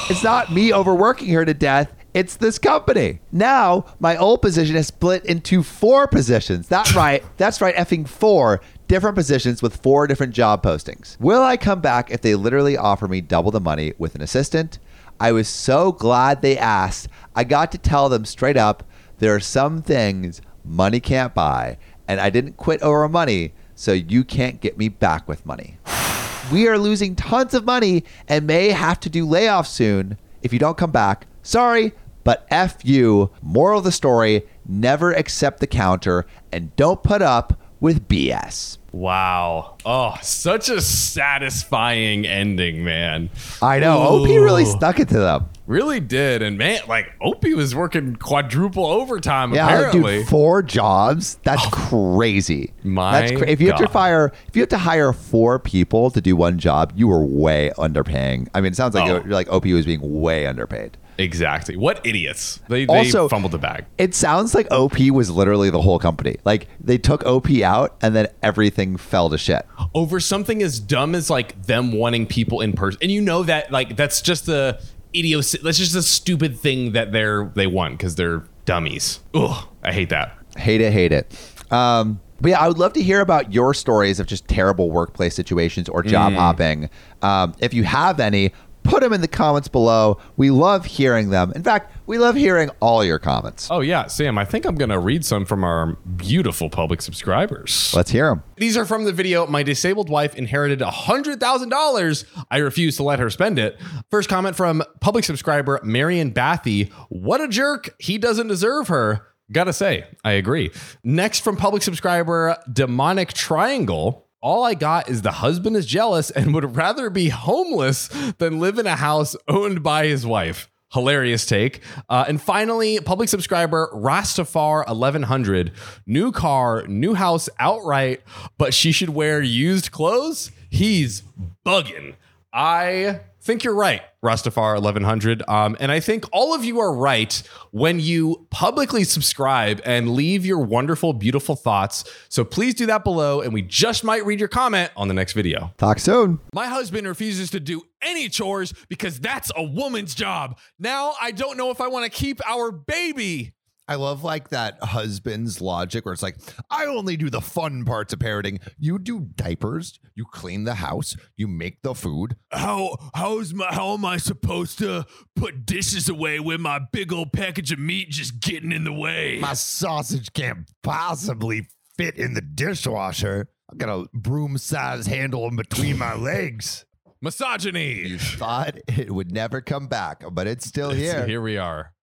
It's 0.09 0.25
not 0.25 0.53
me 0.53 0.73
overworking 0.73 1.29
her 1.31 1.45
to 1.45 1.55
death. 1.55 1.93
It's 2.15 2.37
this 2.37 2.59
company. 2.59 3.21
Now, 3.33 3.87
my 3.99 4.17
old 4.17 4.41
position 4.41 4.77
is 4.77 4.87
split 4.87 5.25
into 5.25 5.63
four 5.63 6.07
positions. 6.07 6.69
That's 6.69 6.95
right. 6.97 7.25
That's 7.37 7.61
right. 7.61 7.75
Effing 7.75 8.09
four 8.09 8.61
different 8.87 9.17
positions 9.17 9.63
with 9.63 9.77
four 9.77 10.07
different 10.07 10.33
job 10.33 10.63
postings. 10.63 11.19
Will 11.21 11.43
I 11.43 11.57
come 11.57 11.81
back 11.81 12.11
if 12.11 12.21
they 12.21 12.35
literally 12.35 12.77
offer 12.77 13.09
me 13.09 13.21
double 13.21 13.51
the 13.51 13.61
money 13.61 13.95
with 13.99 14.15
an 14.15 14.21
assistant? 14.21 14.79
I 15.19 15.33
was 15.33 15.49
so 15.49 15.93
glad 15.93 16.41
they 16.41 16.57
asked. 16.57 17.09
I 17.35 17.45
got 17.45 17.73
to 17.73 17.79
tell 17.79 18.09
them 18.09 18.25
straight 18.25 18.57
up 18.57 18.85
there 19.19 19.35
are 19.35 19.41
some 19.41 19.83
things 19.83 20.41
money 20.65 21.01
can't 21.01 21.35
buy, 21.35 21.79
and 22.09 22.21
I 22.21 22.31
didn't 22.31 22.57
quit 22.57 22.83
over 22.83 23.09
money, 23.09 23.53
so 23.75 23.93
you 23.93 24.25
can't 24.25 24.61
get 24.61 24.79
me 24.79 24.89
back 24.89 25.29
with 25.29 25.47
money. 25.47 25.79
We 26.53 26.69
are 26.69 26.77
losing 26.77 27.17
tons 27.17 27.55
of 27.55 27.65
money 27.65 28.05
and 28.29 28.47
may 28.47 28.69
have 28.69 29.01
to 29.01 29.09
do 29.09 29.27
layoffs 29.27 29.69
soon. 29.69 30.19
If 30.43 30.53
you 30.53 30.59
don't 30.59 30.77
come 30.77 30.91
back, 30.91 31.27
sorry, 31.43 31.95
but 32.23 32.47
F 32.51 32.85
you. 32.85 33.31
Moral 33.41 33.79
of 33.79 33.85
the 33.85 33.91
story 33.91 34.43
never 34.67 35.13
accept 35.13 35.61
the 35.61 35.67
counter 35.67 36.27
and 36.53 36.77
don't 36.77 37.03
put 37.03 37.23
up 37.23 37.59
with 37.85 38.09
BS. 38.09 38.79
Wow. 38.93 39.77
Oh, 39.85 40.15
such 40.23 40.71
a 40.71 40.81
satisfying 40.81 42.27
ending, 42.27 42.83
man. 42.83 43.29
I 43.61 43.79
know. 43.79 43.99
OP 43.99 44.27
really 44.27 44.65
stuck 44.65 44.99
it 45.01 45.09
to 45.11 45.19
them. 45.19 45.51
Really 45.67 46.01
did. 46.01 46.41
And 46.41 46.57
man, 46.57 46.81
like 46.89 47.13
Opie 47.21 47.53
was 47.53 47.75
working 47.75 48.17
quadruple 48.17 48.87
overtime 48.87 49.53
Yeah, 49.53 49.67
apparently. 49.67 50.19
dude, 50.21 50.29
four 50.29 50.63
jobs. 50.63 51.39
That's 51.43 51.67
oh, 51.67 51.69
crazy. 51.71 52.73
My 52.85 53.21
That's 53.21 53.33
cra- 53.39 53.51
if 53.51 53.61
you 53.61 53.69
have 53.71 53.81
to 53.81 53.89
fire, 53.89 54.33
if 54.49 54.57
you 54.57 54.63
have 54.63 54.71
to 54.71 54.79
hire 54.79 55.13
four 55.13 55.59
people 55.59 56.11
to 56.13 56.23
do 56.23 56.37
one 56.37 56.59
job, 56.59 56.95
you 56.97 57.09
were 57.09 57.23
way 57.23 57.71
underpaying. 57.77 58.49
I 58.55 58.63
mean, 58.63 58.73
it 58.73 58.77
sounds 58.77 58.95
like 58.95 59.11
Oh. 59.11 59.17
you're, 59.17 59.25
like 59.25 59.53
OP 59.53 59.67
was 59.67 59.85
being 59.85 60.01
way 60.23 60.47
underpaid. 60.47 60.97
Exactly. 61.19 61.77
What 61.77 62.05
idiots. 62.07 62.61
They, 62.69 62.85
they 62.85 62.93
Also- 62.99 63.29
fumbled 63.29 63.53
the 63.53 63.59
bag. 63.59 63.85
It 63.99 64.15
sounds 64.15 64.55
like 64.55 64.67
OP 64.71 64.99
was 65.11 65.31
literally 65.31 65.71
the 65.71 65.81
whole 65.83 65.99
company. 65.99 66.37
Like 66.45 66.67
they 66.81 66.99
took 66.99 67.25
OP 67.25 67.51
out 67.63 67.97
and 68.03 68.15
then 68.15 68.29
everything 68.43 68.97
fell 68.97 69.31
to 69.31 69.39
shit. 69.39 69.67
over 69.95 70.21
something 70.21 70.63
as 70.63 70.79
dumb 70.81 71.15
as 71.15 71.31
like 71.31 71.63
them 71.67 71.93
wanting 71.93 72.27
people 72.27 72.61
in 72.61 72.73
person. 72.73 72.99
And 73.03 73.11
you 73.13 73.21
know 73.21 73.43
that 73.45 73.71
like 73.71 73.97
that's 73.97 74.21
just 74.21 74.47
the 74.47 74.81
idiocy. 75.13 75.59
That's 75.63 75.79
just 75.79 75.95
a 75.95 76.03
stupid 76.03 76.59
thing 76.59 76.93
that 76.93 77.13
they're 77.13 77.51
they 77.55 77.67
want 77.67 77.99
because 77.99 78.15
they're 78.17 78.45
dummies. 78.65 79.21
Ugh, 79.35 79.67
I 79.83 79.93
hate 79.93 80.09
that. 80.11 80.37
Hate 80.57 80.81
it, 80.81 80.93
hate 80.93 81.13
it. 81.13 81.33
Um, 81.73 82.21
but 82.41 82.51
yeah, 82.51 82.61
I 82.61 82.69
would 82.69 82.79
love 82.79 82.93
to 82.95 83.03
hear 83.03 83.21
about 83.21 83.53
your 83.53 83.75
stories 83.75 84.21
of 84.21 84.27
just 84.27 84.47
terrible 84.49 84.91
workplace 84.91 85.35
situations 85.35 85.89
or 85.89 86.03
job 86.03 86.33
Mm. 86.33 86.37
hopping. 86.37 86.91
Um, 87.23 87.55
if 87.61 87.73
you 87.73 87.85
have 87.85 88.21
any, 88.21 88.53
put 88.85 89.03
them 89.03 89.13
in 89.13 89.21
the 89.21 89.29
comments 89.29 89.67
below. 89.67 90.19
We 90.37 90.51
love 90.51 90.85
hearing 90.85 91.31
them. 91.31 91.53
In 91.57 91.63
fact, 91.63 91.93
we 92.07 92.19
love 92.19 92.37
hearing 92.37 92.71
all 92.81 93.03
your 93.05 93.19
comments. 93.19 93.69
Oh 93.71 93.81
yeah, 93.81 94.07
Sam. 94.07 94.39
I 94.39 94.45
think 94.45 94.65
I'm 94.65 94.77
gonna 94.77 95.01
read 95.01 95.25
some 95.25 95.45
from 95.45 95.65
our 95.65 95.95
beautiful 96.17 96.71
public 96.71 97.03
subscribers. 97.03 97.93
Let's 97.97 98.11
hear 98.11 98.29
them. 98.29 98.43
These 98.57 98.77
are 98.77 98.85
from 98.85 99.05
the 99.05 99.13
video. 99.13 99.47
My 99.47 99.63
disabled 99.63 100.09
wife 100.09 100.35
inherited 100.37 100.81
$100,000. 100.81 102.25
I 102.51 102.59
refuse 102.59 102.97
to 102.97 103.03
let 103.03 103.19
her 103.19 103.31
spend 103.31 103.59
it. 103.59 103.81
First 104.11 104.29
comment 104.29 104.55
from 104.55 104.83
public 105.01 105.25
subscriber 105.25 105.81
Marion 105.83 106.31
Bathy. 106.31 106.93
What 107.09 107.41
a 107.41 107.49
jerk. 107.49 107.95
He 107.99 108.19
doesn't 108.19 108.49
deserve 108.49 108.89
her. 108.89 109.27
Gotta 109.53 109.73
say, 109.73 110.05
I 110.25 110.33
agree. 110.33 110.71
Next 111.03 111.41
from 111.41 111.57
public 111.57 111.83
subscriber 111.83 112.57
Demonic 112.73 113.33
Triangle. 113.35 114.24
All 114.45 114.63
I 114.63 114.75
got 114.75 115.09
is 115.09 115.23
the 115.23 115.33
husband 115.33 115.75
is 115.75 115.87
jealous 115.87 116.31
and 116.31 116.53
would 116.53 116.77
rather 116.77 117.09
be 117.09 117.31
homeless 117.31 118.09
than 118.37 118.61
live 118.61 118.79
in 118.79 118.87
a 118.87 118.95
house 118.95 119.35
owned 119.49 119.83
by 119.83 120.07
his 120.07 120.27
wife. 120.27 120.69
Hilarious 120.93 121.47
take. 121.47 121.81
Uh, 122.11 122.27
and 122.29 122.39
finally, 122.43 123.01
public 123.01 123.31
subscriber 123.31 123.89
Rastafar 123.95 124.87
1100. 124.87 125.73
New 126.05 126.31
car, 126.31 126.87
new 126.87 127.15
house 127.15 127.49
outright, 127.59 128.21
but 128.59 128.75
she 128.75 128.93
should 128.93 129.09
wear 129.09 129.41
used 129.41 129.91
clothes? 129.91 130.51
He's 130.69 131.23
bugging. 131.65 132.17
I 132.53 133.21
think 133.45 133.63
you're 133.63 133.75
right, 133.75 134.01
Rastafar 134.25 134.73
1100. 134.75 135.43
Um, 135.49 135.77
and 135.79 135.93
I 135.93 136.01
think 136.01 136.25
all 136.33 136.55
of 136.55 136.65
you 136.65 136.81
are 136.81 136.93
right 136.95 137.43
when 137.73 138.01
you 138.01 138.47
publicly 138.51 139.05
subscribe 139.05 139.83
and 139.85 140.11
leave 140.11 140.47
your 140.47 140.61
wonderful, 140.61 141.13
beautiful 141.13 141.55
thoughts. 141.55 142.05
So 142.31 142.43
please 142.43 142.75
do 142.75 142.87
that 142.87 143.05
below, 143.05 143.43
and 143.43 143.53
we 143.53 143.61
just 143.61 144.03
might 144.03 144.25
read 144.25 144.39
your 144.41 144.49
comment 144.49 144.91
on 144.97 145.09
the 145.09 145.15
next 145.15 145.35
video. 145.35 145.73
Talk 145.77 145.99
soon. 145.99 146.41
My 146.55 146.67
husband 146.67 147.07
refuses 147.07 147.51
to 147.51 147.61
do 147.61 147.83
any 148.01 148.31
chores 148.31 148.73
because 148.89 149.21
that's 149.21 149.53
a 149.55 149.63
woman's 149.63 150.15
job. 150.15 150.59
Now 150.79 151.15
I 151.21 151.31
don't 151.31 151.59
know 151.59 151.71
if 151.71 151.81
I 151.81 151.89
want 151.89 152.11
to 152.11 152.11
keep 152.11 152.41
our 152.49 152.73
baby. 152.73 153.53
I 153.87 153.97
love 153.97 154.25
like 154.25 154.49
that 154.49 154.83
husband's 154.83 155.61
logic 155.61 156.05
where 156.05 156.15
it's 156.15 156.23
like, 156.23 156.37
I 156.71 156.87
only 156.87 157.17
do 157.19 157.29
the 157.29 157.43
fun 157.43 157.85
parts 157.85 158.15
of 158.15 158.19
parenting. 158.19 158.61
You 158.79 158.99
do 158.99 159.21
diapers, 159.35 160.01
you 160.15 160.25
clean 160.25 160.65
the 160.65 160.77
house, 160.77 161.17
you 161.37 161.47
make 161.49 161.83
the 161.83 161.95
food. 161.95 162.37
How 162.51 162.97
how's 163.15 163.53
my 163.53 163.73
how 163.73 163.93
am 163.93 164.05
I 164.05 164.17
supposed 164.17 164.79
to 164.79 165.05
put 165.37 165.67
dishes 165.67 166.09
away 166.09 166.41
when 166.41 166.63
my 166.63 166.81
big 166.93 167.13
old 167.13 167.33
package 167.33 167.73
of 167.73 167.79
meat 167.79 168.09
just 168.11 168.41
getting 168.41 168.73
in 168.73 168.85
the 168.85 168.93
way? 168.93 169.39
My 169.39 169.53
sausage 169.53 170.33
can't 170.33 170.67
possibly 170.83 171.69
fit 171.99 172.17
in 172.17 172.33
the 172.35 172.41
dishwasher. 172.41 173.49
I 173.71 173.77
got 173.77 173.89
a 173.91 174.07
broom 174.15 174.57
size 174.57 175.07
handle 175.07 175.47
in 175.49 175.57
between 175.57 175.99
my 175.99 176.15
legs. 176.17 176.87
Misogyny. 177.21 178.07
You 178.07 178.19
thought 178.19 178.77
it 178.87 179.11
would 179.11 179.33
never 179.33 179.63
come 179.63 179.87
back, 179.87 180.23
but 180.31 180.47
it's 180.47 180.67
still 180.67 180.91
here. 180.91 181.27
Here 181.27 181.41
we 181.41 181.57
are. 181.57 181.94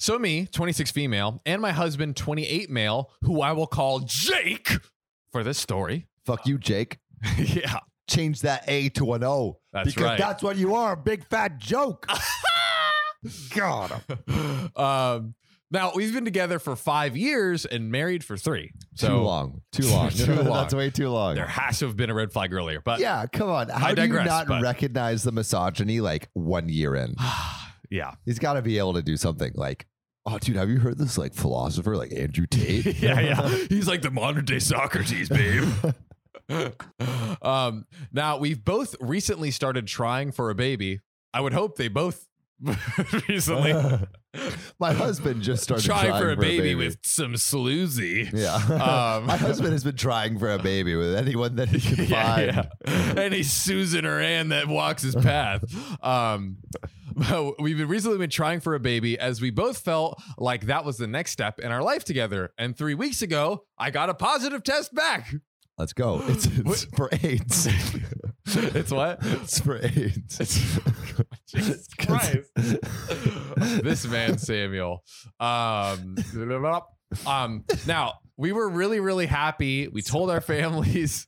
So 0.00 0.18
me, 0.18 0.46
26 0.46 0.92
female, 0.92 1.42
and 1.44 1.60
my 1.60 1.72
husband, 1.72 2.16
28 2.16 2.70
male, 2.70 3.10
who 3.20 3.42
I 3.42 3.52
will 3.52 3.66
call 3.66 4.00
Jake 4.00 4.70
for 5.30 5.44
this 5.44 5.58
story. 5.58 6.08
Fuck 6.24 6.46
you, 6.46 6.56
Jake. 6.56 6.96
yeah. 7.36 7.80
Change 8.08 8.40
that 8.40 8.64
A 8.66 8.88
to 8.90 9.12
an 9.12 9.22
O. 9.22 9.58
That's 9.74 9.90
because 9.90 10.04
right. 10.04 10.18
that's 10.18 10.42
what 10.42 10.56
you 10.56 10.74
are, 10.74 10.92
a 10.92 10.96
big 10.96 11.26
fat 11.26 11.58
joke. 11.58 12.08
God. 13.54 14.00
um, 14.74 15.34
now 15.70 15.92
we've 15.94 16.14
been 16.14 16.24
together 16.24 16.58
for 16.58 16.76
five 16.76 17.14
years 17.14 17.66
and 17.66 17.90
married 17.90 18.24
for 18.24 18.38
three. 18.38 18.72
So 18.94 19.08
too 19.08 19.16
long. 19.16 19.60
Too 19.70 19.86
long. 19.86 20.08
Too 20.08 20.34
long. 20.34 20.46
that's 20.46 20.72
way 20.72 20.88
too 20.88 21.10
long. 21.10 21.34
There 21.34 21.46
has 21.46 21.78
to 21.80 21.86
have 21.88 21.98
been 21.98 22.08
a 22.08 22.14
red 22.14 22.32
flag 22.32 22.54
earlier, 22.54 22.80
but 22.82 23.00
yeah, 23.00 23.26
come 23.26 23.50
on. 23.50 23.68
How 23.68 23.88
I 23.88 23.90
do 23.90 23.96
digress, 23.96 24.24
you 24.24 24.30
not 24.30 24.46
but- 24.46 24.62
recognize 24.62 25.24
the 25.24 25.32
misogyny 25.32 26.00
like 26.00 26.30
one 26.32 26.70
year 26.70 26.94
in? 26.94 27.14
yeah. 27.90 28.14
He's 28.24 28.38
got 28.38 28.54
to 28.54 28.62
be 28.62 28.78
able 28.78 28.94
to 28.94 29.02
do 29.02 29.18
something 29.18 29.52
like, 29.54 29.86
oh, 30.26 30.38
dude, 30.38 30.56
have 30.56 30.68
you 30.70 30.78
heard 30.78 30.98
this 30.98 31.18
like 31.18 31.34
philosopher 31.34 31.96
like 31.96 32.12
Andrew 32.12 32.46
Tate? 32.50 33.00
yeah, 33.00 33.20
yeah. 33.20 33.48
He's 33.68 33.88
like 33.88 34.02
the 34.02 34.10
modern 34.10 34.44
day 34.44 34.58
Socrates, 34.58 35.28
babe. 35.28 35.68
um, 37.42 37.86
now 38.12 38.36
we've 38.38 38.64
both 38.64 38.94
recently 39.00 39.50
started 39.50 39.86
trying 39.86 40.32
for 40.32 40.50
a 40.50 40.54
baby. 40.54 41.00
I 41.32 41.40
would 41.40 41.52
hope 41.52 41.76
they 41.76 41.88
both 41.88 42.26
recently 43.28 43.72
My 44.78 44.92
husband 44.92 45.42
just 45.42 45.62
started 45.64 45.84
try 45.84 46.06
trying 46.06 46.22
for 46.22 46.30
a 46.30 46.36
baby, 46.36 46.74
with 46.76 46.98
some 47.02 47.34
sloozy. 47.34 48.30
Yeah. 48.32 48.56
Um, 48.80 49.26
My 49.26 49.36
husband 49.36 49.72
has 49.72 49.82
been 49.82 49.96
trying 49.96 50.38
for 50.38 50.50
a 50.52 50.58
baby 50.58 50.94
with 50.94 51.16
anyone 51.16 51.56
that 51.56 51.68
he 51.68 51.80
can 51.80 52.04
Yeah, 52.06 52.34
find. 52.34 52.68
yeah. 52.86 53.22
Any 53.22 53.42
Susan 53.42 54.04
or 54.06 54.20
Ann 54.20 54.50
that 54.50 54.68
walks 54.68 55.02
his 55.02 55.16
path. 55.16 55.64
Um, 56.02 56.58
we've 57.58 57.76
been 57.78 57.88
recently 57.88 58.18
been 58.18 58.30
trying 58.30 58.60
for 58.60 58.74
a 58.74 58.80
baby 58.80 59.18
as 59.18 59.40
we 59.40 59.50
both 59.50 59.78
felt 59.78 60.22
like 60.38 60.66
that 60.66 60.84
was 60.84 60.96
the 60.96 61.08
next 61.08 61.32
step 61.32 61.58
in 61.58 61.72
our 61.72 61.82
life 61.82 62.04
together. 62.04 62.52
And 62.56 62.76
three 62.76 62.94
weeks 62.94 63.22
ago, 63.22 63.64
I 63.78 63.90
got 63.90 64.10
a 64.10 64.14
positive 64.14 64.62
test 64.62 64.94
back. 64.94 65.34
Let's 65.76 65.92
go. 65.92 66.22
It's, 66.28 66.46
it's 66.46 66.84
for 66.96 67.08
AIDS. 67.22 67.68
It's 68.74 68.90
what? 68.92 69.18
it's 69.22 69.60
for 69.60 69.76
AIDS. 69.76 70.38
Jesus 71.46 71.88
Christ. 71.98 72.50
this 73.82 74.06
man, 74.06 74.38
Samuel. 74.38 75.02
Um, 75.38 76.16
um, 77.26 77.64
now, 77.86 78.14
we 78.36 78.52
were 78.52 78.68
really, 78.68 79.00
really 79.00 79.26
happy. 79.26 79.88
We 79.88 80.02
told 80.02 80.30
our 80.30 80.40
families. 80.40 81.26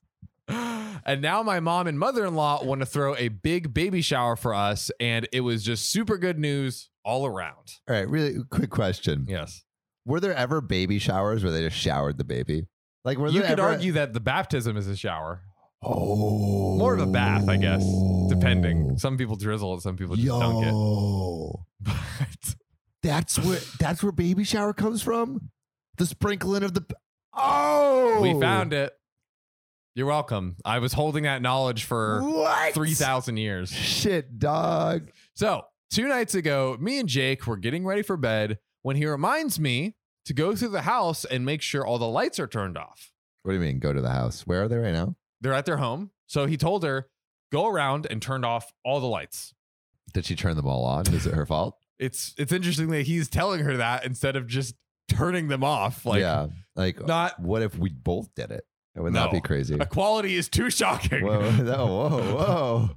And 0.48 1.20
now 1.22 1.42
my 1.42 1.60
mom 1.60 1.86
and 1.86 1.98
mother-in-law 1.98 2.64
want 2.64 2.80
to 2.80 2.86
throw 2.86 3.16
a 3.16 3.28
big 3.28 3.72
baby 3.74 4.02
shower 4.02 4.36
for 4.36 4.54
us, 4.54 4.90
and 5.00 5.26
it 5.32 5.40
was 5.40 5.64
just 5.64 5.90
super 5.90 6.16
good 6.18 6.38
news 6.38 6.90
all 7.04 7.26
around. 7.26 7.72
All 7.88 7.96
right, 7.96 8.08
really 8.08 8.36
quick 8.50 8.70
question. 8.70 9.26
Yes, 9.28 9.64
Were 10.04 10.20
there 10.20 10.34
ever 10.34 10.60
baby 10.60 10.98
showers 10.98 11.42
where 11.42 11.52
they 11.52 11.62
just 11.62 11.76
showered 11.76 12.18
the 12.18 12.24
baby? 12.24 12.66
Like, 13.04 13.18
were 13.18 13.28
you 13.28 13.40
could 13.40 13.58
ever- 13.58 13.62
argue 13.62 13.92
that 13.92 14.12
the 14.12 14.20
baptism 14.20 14.76
is 14.76 14.86
a 14.86 14.96
shower, 14.96 15.42
Oh, 15.82 16.76
more 16.76 16.94
of 16.94 17.00
a 17.00 17.06
bath, 17.06 17.48
I 17.48 17.56
guess, 17.56 17.84
depending. 18.28 18.90
Oh. 18.92 18.96
Some 18.96 19.18
people 19.18 19.36
drizzle 19.36 19.80
some 19.80 19.96
people 19.96 20.14
just 20.16 20.26
Yo, 20.26 20.38
dunk 20.38 20.66
it. 20.66 21.60
But 21.80 22.54
that's 23.02 23.38
where 23.38 23.58
that's 23.78 24.02
where 24.02 24.12
baby 24.12 24.44
shower 24.44 24.72
comes 24.72 25.02
from. 25.02 25.50
The 25.98 26.06
sprinkling 26.06 26.62
of 26.62 26.74
the. 26.74 26.86
Oh, 27.34 28.20
we 28.20 28.38
found 28.40 28.72
it. 28.72 28.92
You're 29.94 30.06
welcome. 30.06 30.56
I 30.64 30.78
was 30.78 30.94
holding 30.94 31.24
that 31.24 31.42
knowledge 31.42 31.84
for 31.84 32.22
what 32.22 32.72
3,000 32.72 33.36
years. 33.36 33.70
Shit, 33.70 34.38
dog. 34.38 35.10
So, 35.34 35.64
two 35.90 36.08
nights 36.08 36.34
ago, 36.34 36.78
me 36.80 36.98
and 36.98 37.08
Jake 37.08 37.46
were 37.46 37.58
getting 37.58 37.84
ready 37.84 38.00
for 38.02 38.16
bed 38.16 38.58
when 38.80 38.96
he 38.96 39.04
reminds 39.04 39.60
me 39.60 39.96
to 40.24 40.32
go 40.32 40.56
through 40.56 40.68
the 40.68 40.82
house 40.82 41.26
and 41.26 41.44
make 41.44 41.60
sure 41.60 41.86
all 41.86 41.98
the 41.98 42.08
lights 42.08 42.40
are 42.40 42.46
turned 42.46 42.78
off. 42.78 43.10
What 43.42 43.52
do 43.52 43.58
you 43.58 43.60
mean? 43.60 43.80
Go 43.80 43.92
to 43.92 44.00
the 44.00 44.10
house? 44.10 44.46
Where 44.46 44.62
are 44.62 44.68
they 44.68 44.78
right 44.78 44.94
now? 44.94 45.14
They're 45.42 45.52
at 45.52 45.66
their 45.66 45.76
home. 45.76 46.10
So 46.26 46.46
he 46.46 46.56
told 46.56 46.84
her, 46.84 47.08
go 47.50 47.66
around 47.66 48.06
and 48.10 48.22
turn 48.22 48.44
off 48.44 48.72
all 48.84 49.00
the 49.00 49.06
lights. 49.06 49.52
Did 50.14 50.24
she 50.24 50.34
turn 50.36 50.56
them 50.56 50.66
all 50.66 50.84
on? 50.84 51.06
Is 51.12 51.26
it 51.26 51.34
her 51.34 51.46
fault? 51.46 51.76
It's 51.98 52.34
it's 52.36 52.50
interesting 52.50 52.90
that 52.90 53.02
he's 53.02 53.28
telling 53.28 53.60
her 53.60 53.76
that 53.76 54.04
instead 54.04 54.34
of 54.34 54.48
just 54.48 54.74
turning 55.08 55.46
them 55.46 55.62
off. 55.62 56.04
Like 56.04 56.18
yeah. 56.20 56.48
Like, 56.74 57.06
not 57.06 57.38
what 57.38 57.62
if 57.62 57.78
we 57.78 57.90
both 57.90 58.34
did 58.34 58.50
it? 58.50 58.64
Wouldn't 58.94 59.14
that 59.14 59.30
be 59.32 59.40
crazy? 59.40 59.74
equality 59.80 60.36
is 60.36 60.50
too 60.50 60.68
shocking. 60.70 61.24
Whoa, 61.24 61.50
no, 61.62 61.86
whoa, 61.86 62.34
whoa. 62.36 62.90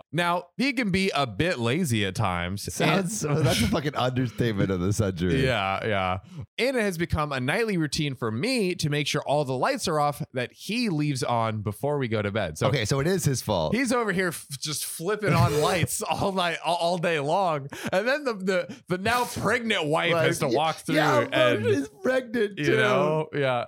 Now, 0.12 0.44
he 0.56 0.72
can 0.74 0.90
be 0.90 1.10
a 1.14 1.26
bit 1.26 1.58
lazy 1.58 2.04
at 2.04 2.14
times. 2.14 2.66
and- 2.66 2.72
Sounds 2.74 3.20
that's 3.44 3.62
a 3.62 3.68
fucking 3.68 3.94
understatement 3.94 4.70
of 4.70 4.80
the 4.80 4.92
century. 4.92 5.44
Yeah, 5.44 5.86
yeah. 5.86 6.18
And 6.58 6.76
it 6.76 6.80
has 6.82 6.98
become 6.98 7.32
a 7.32 7.40
nightly 7.40 7.76
routine 7.78 8.14
for 8.14 8.30
me 8.30 8.74
to 8.76 8.90
make 8.90 9.06
sure 9.06 9.22
all 9.22 9.44
the 9.44 9.56
lights 9.56 9.88
are 9.88 9.98
off 10.00 10.22
that 10.34 10.52
he 10.52 10.88
leaves 10.90 11.22
on 11.22 11.62
before 11.62 11.98
we 11.98 12.08
go 12.08 12.20
to 12.20 12.30
bed. 12.30 12.58
So 12.58 12.66
Okay, 12.68 12.84
so 12.84 13.00
it 13.00 13.06
is 13.06 13.24
his 13.24 13.40
fault. 13.42 13.74
he's 13.74 13.92
over 13.92 14.12
here 14.12 14.28
f- 14.28 14.46
just 14.60 14.84
flipping 14.84 15.32
on 15.32 15.60
lights 15.62 16.02
all 16.02 16.32
night, 16.32 16.58
all, 16.64 16.76
all 16.76 16.98
day 16.98 17.20
long. 17.20 17.68
And 17.92 18.06
then 18.06 18.24
the, 18.24 18.34
the, 18.34 18.76
the 18.88 18.98
now 18.98 19.24
pregnant 19.24 19.86
wife 19.86 20.12
Like, 20.12 20.26
has 20.26 20.38
to 20.40 20.48
walk 20.48 20.76
through 20.76 20.96
Yeah, 20.96 21.26
and, 21.32 21.64
she's 21.64 21.88
pregnant 22.02 22.58
you 22.58 22.76
know, 22.76 23.28
yeah. 23.34 23.64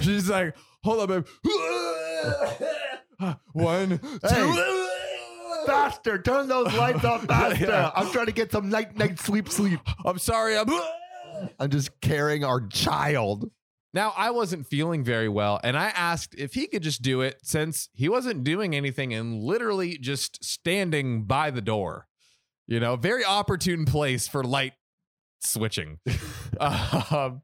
She's 0.00 0.28
like, 0.30 0.54
hold 0.88 1.10
on, 1.10 1.24
babe. 3.20 3.36
One, 3.52 3.98
two. 3.98 4.78
Faster, 5.66 6.22
turn 6.22 6.48
those 6.48 6.72
lights 6.72 7.04
off 7.04 7.24
faster. 7.28 7.66
Yeah. 7.66 7.90
I'm 7.94 8.10
trying 8.10 8.26
to 8.26 8.32
get 8.32 8.50
some 8.50 8.70
night 8.70 8.96
night 8.96 9.18
sleep 9.18 9.50
sleep. 9.50 9.80
I'm 10.04 10.18
sorry. 10.18 10.56
I'm. 10.56 10.68
I'm 11.60 11.70
just 11.70 12.00
carrying 12.00 12.42
our 12.42 12.66
child. 12.66 13.50
Now, 13.94 14.12
I 14.16 14.30
wasn't 14.30 14.66
feeling 14.66 15.04
very 15.04 15.28
well, 15.28 15.60
and 15.62 15.76
I 15.76 15.88
asked 15.88 16.34
if 16.36 16.54
he 16.54 16.66
could 16.66 16.82
just 16.82 17.00
do 17.00 17.20
it 17.20 17.38
since 17.42 17.88
he 17.92 18.08
wasn't 18.08 18.44
doing 18.44 18.74
anything 18.74 19.14
and 19.14 19.42
literally 19.42 19.98
just 19.98 20.42
standing 20.42 21.24
by 21.24 21.50
the 21.50 21.60
door. 21.60 22.06
You 22.66 22.80
know, 22.80 22.96
very 22.96 23.24
opportune 23.24 23.84
place 23.84 24.26
for 24.26 24.42
light 24.42 24.72
switching. 25.40 26.00
um, 26.60 27.42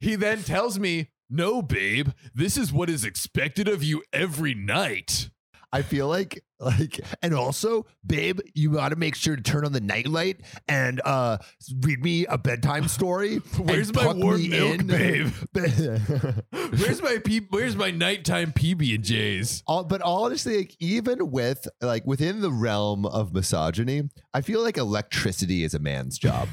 he 0.00 0.16
then 0.16 0.42
tells 0.42 0.78
me, 0.78 1.10
No, 1.28 1.60
babe, 1.62 2.10
this 2.34 2.56
is 2.56 2.72
what 2.72 2.88
is 2.88 3.04
expected 3.04 3.68
of 3.68 3.82
you 3.82 4.02
every 4.12 4.54
night. 4.54 5.30
I 5.72 5.82
feel 5.82 6.06
like 6.08 6.42
like 6.60 7.00
and 7.22 7.34
also, 7.34 7.84
babe, 8.06 8.38
you 8.54 8.70
got 8.70 8.90
to 8.90 8.96
make 8.96 9.14
sure 9.14 9.36
to 9.36 9.42
turn 9.42 9.66
on 9.66 9.72
the 9.72 9.80
nightlight 9.80 10.40
and 10.68 11.02
uh 11.04 11.38
read 11.80 12.02
me 12.02 12.24
a 12.26 12.38
bedtime 12.38 12.88
story. 12.88 13.38
Where's 13.58 13.92
my 13.92 14.12
warm 14.12 14.48
milk, 14.48 14.80
in. 14.80 14.86
babe? 14.86 15.32
Where's 16.52 17.02
my 17.02 17.18
pe- 17.22 17.46
where's 17.50 17.76
my 17.76 17.90
nighttime 17.90 18.52
PB 18.52 18.94
and 18.94 19.04
J's? 19.04 19.62
All, 19.66 19.84
but 19.84 20.00
honestly, 20.02 20.58
like, 20.58 20.76
even 20.80 21.30
with 21.30 21.66
like 21.82 22.06
within 22.06 22.40
the 22.40 22.52
realm 22.52 23.04
of 23.04 23.34
misogyny, 23.34 24.08
I 24.32 24.40
feel 24.40 24.62
like 24.62 24.78
electricity 24.78 25.64
is 25.64 25.74
a 25.74 25.78
man's 25.78 26.18
job. 26.18 26.48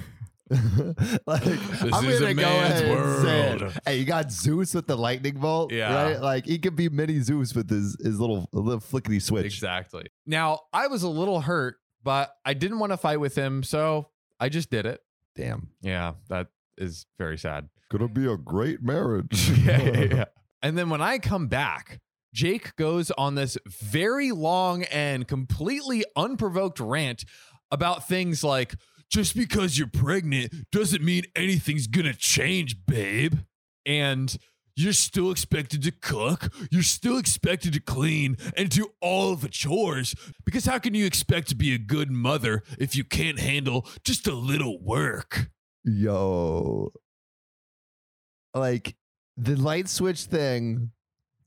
like 1.26 1.46
I'm 1.46 2.06
is 2.06 2.20
gonna 2.20 2.32
a 2.32 2.34
go 2.34 2.42
man's 2.42 2.82
ahead 2.82 2.98
and 2.98 3.22
say 3.22 3.66
it. 3.66 3.74
Hey, 3.86 3.98
you 4.00 4.06
got 4.06 4.32
Zeus 4.32 4.74
with 4.74 4.88
the 4.88 4.96
lightning 4.98 5.36
bolt, 5.40 5.72
Yeah. 5.72 5.94
right? 5.94 6.22
Like 6.22 6.46
he 6.46 6.60
could 6.60 6.76
be 6.76 6.90
mini 6.90 7.20
Zeus 7.22 7.56
with 7.56 7.70
his 7.70 7.96
his 8.04 8.20
little 8.20 8.50
little 8.52 8.80
flickety 8.82 9.22
switch. 9.22 9.46
Exactly. 9.46 10.06
Now, 10.26 10.60
I 10.74 10.88
was 10.88 11.04
a 11.04 11.10
little 11.10 11.42
hurt, 11.42 11.78
but 12.04 12.34
I 12.46 12.54
didn't 12.54 12.80
want 12.80 12.92
to 12.92 12.98
fight 12.98 13.20
with 13.20 13.36
him, 13.36 13.64
so 13.64 14.10
I 14.40 14.50
just 14.50 14.70
did 14.70 14.86
it. 14.86 15.02
Damn, 15.36 15.70
Yeah, 15.82 16.14
that 16.30 16.48
is 16.78 17.06
very 17.18 17.38
sad. 17.38 17.70
gonna 17.90 18.08
be 18.08 18.26
a 18.32 18.38
great 18.38 18.82
marriage. 18.84 19.50
yeah, 19.66 19.82
yeah, 19.82 20.00
yeah. 20.16 20.26
And 20.62 20.78
then 20.78 20.90
when 20.90 21.02
I 21.02 21.18
come 21.20 21.48
back, 21.48 22.00
Jake 22.34 22.76
goes 22.76 23.12
on 23.12 23.36
this 23.36 23.58
very 23.68 24.32
long 24.32 24.84
and 24.86 25.28
completely 25.28 26.04
unprovoked 26.16 26.80
rant 26.80 27.26
about 27.72 28.08
things 28.08 28.44
like 28.44 28.76
just 29.10 29.36
because 29.36 29.78
you're 29.78 29.88
pregnant 29.88 30.54
doesn't 30.72 31.04
mean 31.04 31.24
anything's 31.36 31.88
gonna 31.88 32.14
change, 32.14 32.86
babe. 32.86 33.36
And 33.86 34.36
you're 34.76 34.94
still 34.94 35.32
expected 35.32 35.84
to 35.84 35.92
cook, 35.92 36.52
you're 36.72 36.84
still 36.84 37.18
expected 37.18 37.74
to 37.74 37.80
clean 37.80 38.38
and 38.58 38.70
do 38.70 38.92
all 39.02 39.36
the 39.36 39.50
chores. 39.50 40.16
Because 40.46 40.66
how 40.66 40.80
can 40.80 40.94
you 40.94 41.06
expect 41.06 41.50
to 41.50 41.56
be 41.56 41.74
a 41.74 41.78
good 41.78 42.10
mother 42.10 42.64
if 42.80 42.96
you 42.96 43.04
can't 43.04 43.40
handle 43.40 43.88
just 44.04 44.28
a 44.28 44.34
little 44.34 44.82
work? 44.82 45.52
Yo, 45.84 46.92
like 48.54 48.96
the 49.38 49.56
light 49.56 49.90
switch 49.90 50.24
thing, 50.24 50.92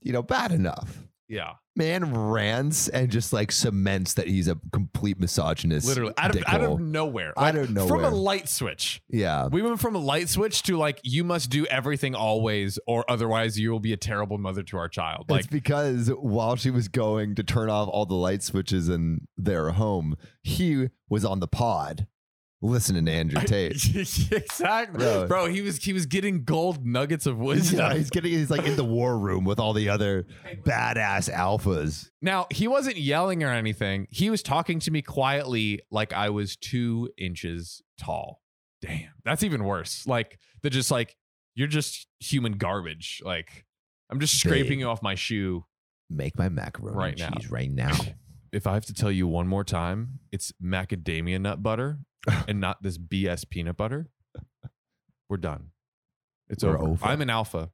you 0.03 0.13
know, 0.13 0.23
bad 0.23 0.53
enough. 0.53 1.03
Yeah. 1.29 1.55
Man 1.75 2.15
rants 2.15 2.89
and 2.89 3.11
just 3.11 3.33
like 3.33 3.53
cements 3.53 4.15
that 4.15 4.29
he's 4.29 4.49
a 4.49 4.59
complete 4.73 5.19
misogynist. 5.21 5.87
Literally 5.87 6.15
out 6.17 6.35
of, 6.35 6.43
out 6.47 6.63
of 6.63 6.81
nowhere. 6.81 7.35
Out 7.37 7.57
of 7.57 7.69
From 7.89 8.05
a 8.05 8.11
light 8.11 8.49
switch. 8.49 9.03
yeah. 9.09 9.47
We 9.49 9.61
went 9.63 9.81
from 9.81 9.95
a 9.95 9.99
light 9.99 10.29
switch 10.29 10.63
to 10.65 10.77
like 10.77 11.01
you 11.03 11.25
must 11.25 11.51
do 11.51 11.67
everything 11.67 12.15
always 12.15 12.79
or 12.87 13.05
otherwise 13.11 13.59
you 13.59 13.71
will 13.71 13.81
be 13.81 13.93
a 13.93 13.97
terrible 13.97 14.39
mother 14.39 14.63
to 14.65 14.77
our 14.79 14.89
child. 14.89 15.27
Like 15.29 15.41
it's 15.41 15.49
because 15.49 16.09
while 16.09 16.57
she 16.57 16.71
was 16.71 16.89
going 16.89 17.35
to 17.35 17.43
turn 17.43 17.69
off 17.69 17.89
all 17.89 18.07
the 18.07 18.15
light 18.15 18.43
switches 18.43 18.89
in 18.89 19.27
their 19.37 19.71
home, 19.71 20.17
he 20.43 20.89
was 21.09 21.25
on 21.25 21.41
the 21.41 21.49
pod 21.49 22.07
listening 22.63 23.05
to 23.07 23.13
Andrew 23.13 23.41
Tate. 23.47 23.73
exactly. 24.33 24.99
Bro. 24.99 25.27
Bro, 25.29 25.47
he 25.47 25.61
was 25.63 25.83
he 25.83 25.93
was 25.93 26.07
getting 26.07 26.45
gold 26.45 26.85
nuggets 26.87 27.27
of 27.27 27.39
wisdom. 27.39 27.79
yeah, 27.81 27.95
he's 27.95 28.11
getting 28.11 28.33
he's 28.33 28.51
like 28.51 28.65
in 28.67 28.77
the 28.77 28.85
war 28.85 29.19
room 29.19 29.45
with 29.45 29.59
all 29.59 29.73
the 29.73 29.89
other 29.89 30.27
badass 30.65 31.33
alphas. 31.33 32.09
Now, 32.23 32.47
he 32.51 32.67
wasn't 32.69 32.97
yelling 32.97 33.43
or 33.43 33.51
anything. 33.53 34.07
He 34.11 34.31
was 34.31 34.43
talking 34.43 34.79
to 34.81 34.91
me 34.91 35.03
quietly 35.03 35.81
like 35.91 36.13
I 36.13 36.31
was 36.31 36.57
two 36.57 37.11
inches 37.19 37.83
tall. 37.99 38.43
Damn. 38.83 39.09
That's 39.25 39.43
even 39.43 39.65
worse. 39.65 40.07
Like, 40.07 40.39
they're 40.63 40.71
just 40.71 40.91
like, 40.91 41.17
you're 41.55 41.67
just 41.69 42.07
human 42.21 42.53
garbage. 42.53 43.23
Like, 43.25 43.65
I'm 44.11 44.21
just 44.21 44.39
scraping 44.39 44.69
Babe. 44.71 44.79
you 44.81 44.89
off 44.89 45.03
my 45.03 45.15
shoe. 45.15 45.65
Make 46.11 46.39
my 46.39 46.49
macaroni 46.49 46.97
Right 46.97 47.21
and 47.21 47.33
now. 47.35 47.39
cheese 47.41 47.51
right 47.51 47.71
now. 47.71 47.93
If 48.57 48.67
I 48.67 48.73
have 48.73 48.87
to 48.87 48.95
tell 48.95 49.13
you 49.13 49.29
one 49.29 49.47
more 49.47 49.65
time, 49.65 50.21
it's 50.33 50.51
macadamia 50.65 51.39
nut 51.39 51.63
butter 51.63 51.99
and 52.49 52.59
not 52.59 52.83
this 52.83 52.97
BS 52.97 53.47
peanut 53.51 53.77
butter. 53.77 54.09
We're 55.29 55.37
done. 55.37 55.73
It's 56.49 56.65
We're 56.65 56.79
over. 56.79 56.89
over. 56.93 57.05
I'm 57.05 57.21
an 57.21 57.29
alpha. 57.29 57.69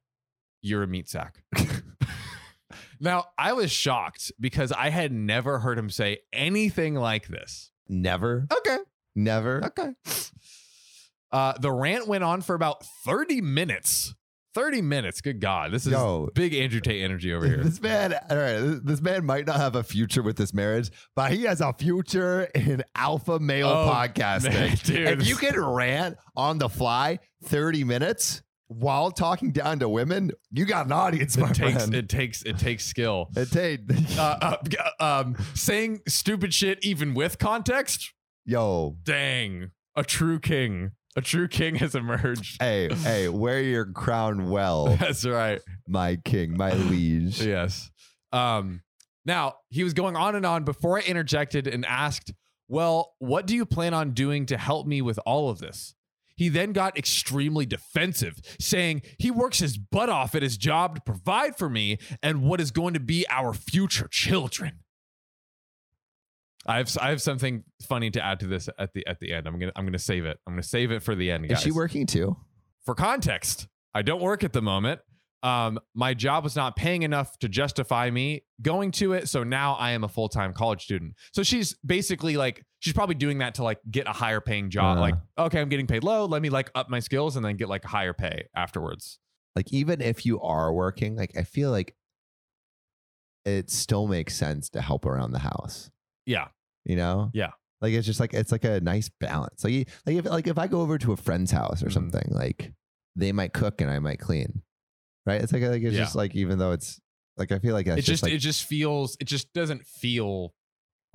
You're 0.61 0.83
a 0.83 0.87
meat 0.87 1.07
sack. 1.07 1.41
now, 2.99 3.27
I 3.37 3.53
was 3.53 3.71
shocked 3.71 4.33
because 4.41 4.73
I 4.73 4.89
had 4.89 5.13
never 5.13 5.59
heard 5.59 5.77
him 5.77 5.89
say 5.89 6.17
anything 6.33 6.95
like 6.95 7.29
this. 7.29 7.71
Never, 7.87 8.45
Okay. 8.51 8.77
never. 9.15 9.63
Okay. 9.63 9.93
Uh, 11.31 11.53
the 11.59 11.71
rant 11.71 12.07
went 12.09 12.25
on 12.25 12.41
for 12.41 12.55
about 12.55 12.83
30 13.05 13.39
minutes. 13.39 14.13
30 14.53 14.81
minutes. 14.81 15.21
Good 15.21 15.39
God. 15.39 15.71
This 15.71 15.85
is 15.85 15.91
Yo. 15.93 16.29
big 16.33 16.53
Andrew 16.53 16.79
Tate 16.79 17.03
energy 17.03 17.33
over 17.33 17.45
here. 17.45 17.63
This 17.63 17.81
man, 17.81 18.13
all 18.29 18.37
right, 18.37 18.79
this- 18.83 19.01
man 19.01 19.25
might 19.25 19.45
not 19.47 19.57
have 19.57 19.75
a 19.75 19.83
future 19.83 20.21
with 20.21 20.37
this 20.37 20.53
marriage, 20.53 20.91
but 21.15 21.31
he 21.31 21.43
has 21.43 21.59
a 21.61 21.73
future 21.73 22.43
in 22.55 22.83
alpha 22.95 23.39
male 23.39 23.67
Oh, 23.69 23.91
podcasting. 23.91 24.53
man. 24.93 25.19
If 25.19 25.27
you 25.27 25.35
can 25.35 25.59
rant 25.59 26.17
on 26.35 26.57
the 26.59 26.69
fly 26.69 27.19
30 27.45 27.83
minutes 27.83 28.41
while 28.67 29.11
talking 29.11 29.51
down 29.51 29.79
to 29.79 29.89
women, 29.89 30.31
you 30.51 30.65
got 30.65 30.85
an 30.85 30.91
audience, 30.91 31.35
my 31.37 31.49
It 31.49 31.55
takes, 31.55 31.73
friend. 31.73 31.95
it 31.95 32.09
takes 32.09 32.41
it 32.43 32.57
takes 32.57 32.85
skill. 32.85 33.29
It 33.35 33.51
Tate. 33.51 33.81
Uh, 34.17 34.57
uh, 34.99 35.21
um, 35.23 35.35
saying 35.53 36.01
stupid 36.07 36.53
shit 36.53 36.79
even 36.83 37.13
with 37.13 37.37
context. 37.39 38.13
Yo, 38.45 38.97
Dang, 39.03 39.71
a 39.95 40.03
true 40.03 40.39
king. 40.39 40.91
A 41.15 41.21
true 41.21 41.47
king 41.47 41.75
has 41.75 41.93
emerged. 41.95 42.61
hey, 42.61 42.93
hey, 42.93 43.29
wear 43.29 43.61
your 43.61 43.85
crown 43.85 44.49
well, 44.49 44.87
That's 44.99 45.25
right. 45.25 45.61
my 45.87 46.15
king, 46.17 46.57
my 46.57 46.73
liege. 46.73 47.41
Yes. 47.45 47.91
Um, 48.31 48.81
now 49.25 49.55
he 49.69 49.83
was 49.83 49.93
going 49.93 50.15
on 50.15 50.35
and 50.35 50.45
on 50.45 50.63
before 50.63 50.97
I 50.97 51.01
interjected 51.01 51.67
and 51.67 51.85
asked, 51.85 52.33
Well, 52.67 53.13
what 53.19 53.45
do 53.45 53.55
you 53.55 53.65
plan 53.65 53.93
on 53.93 54.11
doing 54.11 54.45
to 54.47 54.57
help 54.57 54.87
me 54.87 55.01
with 55.01 55.19
all 55.25 55.49
of 55.49 55.59
this? 55.59 55.93
He 56.35 56.49
then 56.49 56.73
got 56.73 56.97
extremely 56.97 57.67
defensive, 57.67 58.39
saying 58.59 59.03
he 59.19 59.29
works 59.29 59.59
his 59.59 59.77
butt 59.77 60.09
off 60.09 60.33
at 60.33 60.41
his 60.41 60.57
job 60.57 60.95
to 60.95 61.01
provide 61.01 61.55
for 61.55 61.69
me 61.69 61.99
and 62.23 62.41
what 62.41 62.59
is 62.59 62.71
going 62.71 62.95
to 62.95 62.99
be 62.99 63.23
our 63.29 63.53
future 63.53 64.07
children. 64.09 64.79
I 66.65 66.77
have 66.77 66.95
I 67.01 67.09
have 67.09 67.21
something 67.21 67.63
funny 67.87 68.09
to 68.11 68.23
add 68.23 68.39
to 68.41 68.47
this 68.47 68.69
at 68.79 68.93
the 68.93 69.05
at 69.07 69.19
the 69.19 69.33
end. 69.33 69.47
I'm 69.47 69.59
gonna 69.59 69.73
I'm 69.75 69.85
gonna 69.85 69.99
save 69.99 70.25
it. 70.25 70.39
I'm 70.47 70.53
gonna 70.53 70.63
save 70.63 70.91
it 70.91 71.03
for 71.03 71.15
the 71.15 71.29
end, 71.31 71.51
Is 71.51 71.61
she 71.61 71.71
working 71.71 72.05
too? 72.05 72.37
for 72.85 72.95
context, 72.95 73.67
I 73.93 74.01
don't 74.01 74.21
work 74.21 74.43
at 74.43 74.53
the 74.53 74.61
moment. 74.61 75.01
Um, 75.41 75.77
my 75.93 76.13
job 76.13 76.45
was 76.45 76.55
not 76.55 76.77
paying 76.77 77.03
enough 77.03 77.37
to 77.39 77.49
justify 77.49 78.09
me 78.09 78.45
going 78.61 78.91
to 78.91 79.11
it. 79.11 79.27
So 79.27 79.43
now 79.43 79.73
I 79.73 79.91
am 79.91 80.05
a 80.05 80.07
full 80.07 80.29
time 80.29 80.53
college 80.53 80.83
student. 80.83 81.15
So 81.33 81.43
she's 81.43 81.75
basically 81.85 82.37
like, 82.37 82.63
she's 82.79 82.93
probably 82.93 83.15
doing 83.15 83.39
that 83.39 83.55
to 83.55 83.63
like 83.63 83.79
get 83.91 84.07
a 84.07 84.13
higher 84.13 84.39
paying 84.39 84.69
job. 84.69 84.97
Uh. 84.97 85.01
like, 85.01 85.15
okay, 85.37 85.59
I'm 85.59 85.67
getting 85.67 85.87
paid 85.87 86.05
low. 86.05 86.25
Let 86.25 86.41
me 86.41 86.49
like 86.49 86.71
up 86.75 86.89
my 86.89 86.99
skills 86.99 87.35
and 87.35 87.43
then 87.43 87.57
get 87.57 87.67
like 87.67 87.83
higher 87.83 88.13
pay 88.13 88.47
afterwards. 88.55 89.19
Like, 89.53 89.71
even 89.73 90.01
if 90.01 90.25
you 90.25 90.39
are 90.39 90.73
working, 90.73 91.17
like, 91.17 91.37
I 91.37 91.43
feel 91.43 91.71
like 91.71 91.93
it 93.45 93.69
still 93.69 94.07
makes 94.07 94.35
sense 94.35 94.69
to 94.69 94.81
help 94.81 95.05
around 95.05 95.31
the 95.31 95.39
house. 95.39 95.91
Yeah. 96.25 96.47
you 96.85 96.95
know 96.95 97.29
Yeah. 97.33 97.51
like 97.81 97.93
it's 97.93 98.05
just 98.05 98.19
like 98.19 98.33
it's 98.33 98.51
like 98.51 98.63
a 98.65 98.79
nice 98.81 99.09
balance 99.19 99.63
like 99.63 99.89
like 100.05 100.15
if 100.17 100.25
like 100.25 100.47
if 100.47 100.57
i 100.57 100.67
go 100.67 100.81
over 100.81 100.97
to 100.97 101.11
a 101.13 101.17
friend's 101.17 101.51
house 101.51 101.81
or 101.83 101.87
Mhm. 101.87 101.93
something 101.93 102.27
like 102.31 102.73
they 103.15 103.31
might 103.31 103.53
cook 103.53 103.81
and 103.81 103.89
i 103.91 103.99
might 103.99 104.19
clean 104.19 104.61
right 105.25 105.41
it's 105.41 105.51
like 105.53 105.61
like 105.63 105.81
it's 105.81 105.93
Yeah. 105.95 106.01
just 106.03 106.15
like 106.15 106.35
even 106.35 106.57
though 106.59 106.71
it's 106.71 106.99
like 107.37 107.51
i 107.51 107.59
feel 107.59 107.73
like 107.73 107.87
it 107.87 108.01
just, 108.01 108.23
like 108.23 108.33
it 108.33 108.39
just 108.39 108.63
feels, 108.65 109.15
it 109.19 109.25
just 109.25 109.51
doesn't 109.53 109.85
feel 109.85 110.53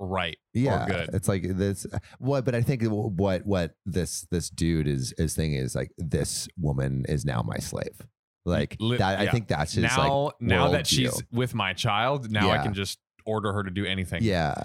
right 0.01 0.37
yeah 0.53 0.85
or 0.85 0.87
good. 0.87 1.09
it's 1.13 1.27
like 1.27 1.43
this 1.43 1.85
what 2.19 2.45
but 2.45 2.55
i 2.55 2.61
think 2.61 2.83
what 2.83 3.45
what 3.45 3.73
this 3.85 4.25
this 4.31 4.49
dude 4.49 4.87
is 4.87 5.13
is 5.17 5.35
thing 5.35 5.53
is 5.53 5.75
like 5.75 5.91
this 5.97 6.47
woman 6.57 7.05
is 7.09 7.25
now 7.25 7.41
my 7.45 7.57
slave 7.57 8.01
like 8.45 8.77
Li- 8.79 8.95
that 8.97 9.19
i 9.19 9.27
think 9.27 9.47
that's 9.49 9.73
his 9.73 9.83
now, 9.83 10.23
like 10.25 10.33
now 10.39 10.69
that 10.69 10.87
she's 10.87 11.21
with 11.31 11.53
my 11.53 11.73
child, 11.73 12.31
now 12.31 12.49
I 12.49 12.59
can 12.63 12.73
just 12.73 12.97
order 13.25 13.51
her 13.53 13.61
to 13.63 13.69
do 13.69 13.85
anything. 13.85 14.23
yeah 14.23 14.55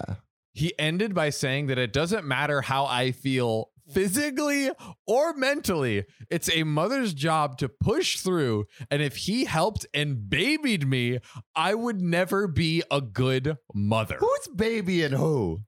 He 0.55 0.73
ended 0.79 1.13
by 1.13 1.29
saying 1.31 1.67
that 1.67 1.77
it 1.77 1.91
doesn't 1.91 2.25
matter 2.25 2.61
how 2.61 2.85
I 2.85 3.11
feel 3.11 3.71
physically 3.91 4.71
or 5.05 5.33
mentally. 5.33 6.05
It's 6.31 6.49
a 6.55 6.63
mother's 6.63 7.13
job 7.13 7.57
to 7.57 7.67
push 7.69 8.19
through. 8.21 8.65
And 8.89 9.01
if 9.01 9.17
he 9.17 9.43
helped 9.45 9.85
and 9.93 10.29
babied 10.29 10.87
me, 10.87 11.19
I 11.55 11.75
would 11.75 12.01
never 12.01 12.47
be 12.47 12.81
a 12.89 13.01
good 13.01 13.57
mother. 13.73 14.15
who's 14.19 14.47
baby 14.55 15.03
and 15.03 15.13
who 15.13 15.61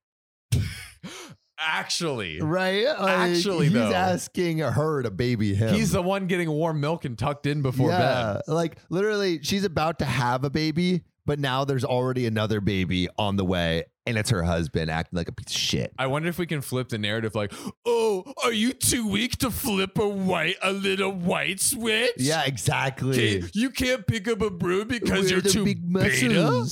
Actually, 1.59 2.39
right 2.39 2.85
Like, 2.85 2.97
Actually, 2.99 3.69
though. 3.69 3.81
he's 3.85 3.89
though. 3.91 3.95
asking 3.95 4.59
her 4.59 5.01
to 5.01 5.09
baby 5.09 5.55
him 5.55 5.73
he's 5.73 5.91
the 5.91 6.01
one 6.03 6.27
getting 6.27 6.49
warm 6.51 6.79
milk 6.79 7.03
and 7.03 7.17
tucked 7.17 7.47
in 7.47 7.63
before 7.63 7.89
bed. 7.89 8.41
Like 8.47 8.77
literally, 8.89 9.41
she's 9.41 9.63
about 9.63 9.99
to 9.99 10.05
have 10.05 10.43
a 10.43 10.51
baby, 10.51 11.03
but 11.27 11.37
now 11.37 11.63
there's 11.65 11.83
already 11.85 12.25
another 12.25 12.59
baby 12.61 13.07
on 13.19 13.35
the 13.35 13.45
way, 13.45 13.83
and 14.07 14.17
it's 14.17 14.31
her 14.31 14.41
husband 14.41 14.89
acting 14.89 15.17
like 15.17 15.27
a 15.27 15.31
piece 15.31 15.53
of 15.53 15.61
shit. 15.61 15.93
I 15.99 16.07
wonder 16.07 16.29
if 16.29 16.39
we 16.39 16.47
can 16.47 16.61
flip 16.61 16.89
the 16.89 16.97
narrative 16.97 17.35
like, 17.35 17.53
oh, 17.85 18.23
are 18.43 18.51
you 18.53 18.73
too 18.73 19.07
weak 19.07 19.37
to 19.39 19.51
flip 19.51 19.99
a 19.99 20.07
white, 20.07 20.55
a 20.63 20.71
little 20.71 21.11
white 21.11 21.59
switch? 21.59 22.13
Yeah, 22.17 22.43
exactly. 22.45 23.41
Can't- 23.41 23.55
you 23.55 23.69
can't 23.69 24.07
pick 24.07 24.27
up 24.27 24.41
a 24.41 24.49
broom 24.49 24.87
because 24.87 25.25
We're 25.25 25.29
you're 25.29 25.41
the 25.41 25.49
too 25.49 25.65
big 25.65 25.93
beta. 25.93 26.65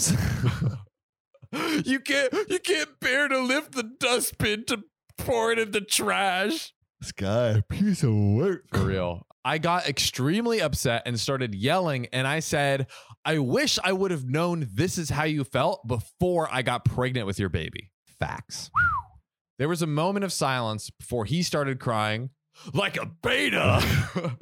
You 1.86 2.00
can't 2.02 2.34
you 2.50 2.60
can't 2.60 3.00
bear 3.00 3.28
to 3.30 3.40
lift 3.40 3.74
the 3.74 3.84
dustbin 3.84 4.66
to 4.66 4.84
pour 5.18 5.52
it 5.54 5.60
in 5.60 5.72
the 5.72 5.80
trash. 5.80 6.74
this 7.00 7.12
guy, 7.14 7.62
piece 7.70 8.04
of 8.04 8.14
work. 8.14 8.64
For 8.74 8.86
real. 8.86 9.26
I 9.46 9.60
got 9.60 9.88
extremely 9.88 10.60
upset 10.60 11.04
and 11.06 11.18
started 11.20 11.54
yelling 11.56 12.08
and 12.12 12.28
I 12.28 12.40
said, 12.40 12.88
"I 13.26 13.40
wish 13.40 13.80
I 13.84 13.92
would 13.92 14.12
have 14.12 14.26
known 14.26 14.68
this 14.72 14.98
is 14.98 15.10
how 15.10 15.24
you 15.24 15.44
felt 15.44 15.88
before 15.88 16.48
I 16.52 16.62
got 16.62 16.86
pregnant 16.86 17.26
with 17.28 17.40
your 17.40 17.50
baby." 17.50 17.92
Facts. 18.20 18.72
There 19.58 19.70
was 19.70 19.82
a 19.82 19.88
moment 19.88 20.26
of 20.26 20.34
silence 20.34 20.90
before 20.90 21.26
he 21.26 21.42
started 21.42 21.80
crying 21.80 22.30
like 22.74 22.98
a 22.98 23.06
beta. 23.06 23.82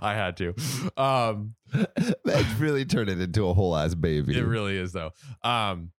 I 0.00 0.14
had 0.14 0.36
to. 0.38 0.54
Um 0.96 1.54
That's 2.24 2.58
really 2.58 2.84
turned 2.84 3.08
it 3.10 3.20
into 3.20 3.48
a 3.48 3.54
whole 3.54 3.76
ass 3.76 3.94
baby. 3.94 4.36
It 4.36 4.42
really 4.42 4.76
is 4.76 4.92
though. 4.92 5.10
Um, 5.42 5.90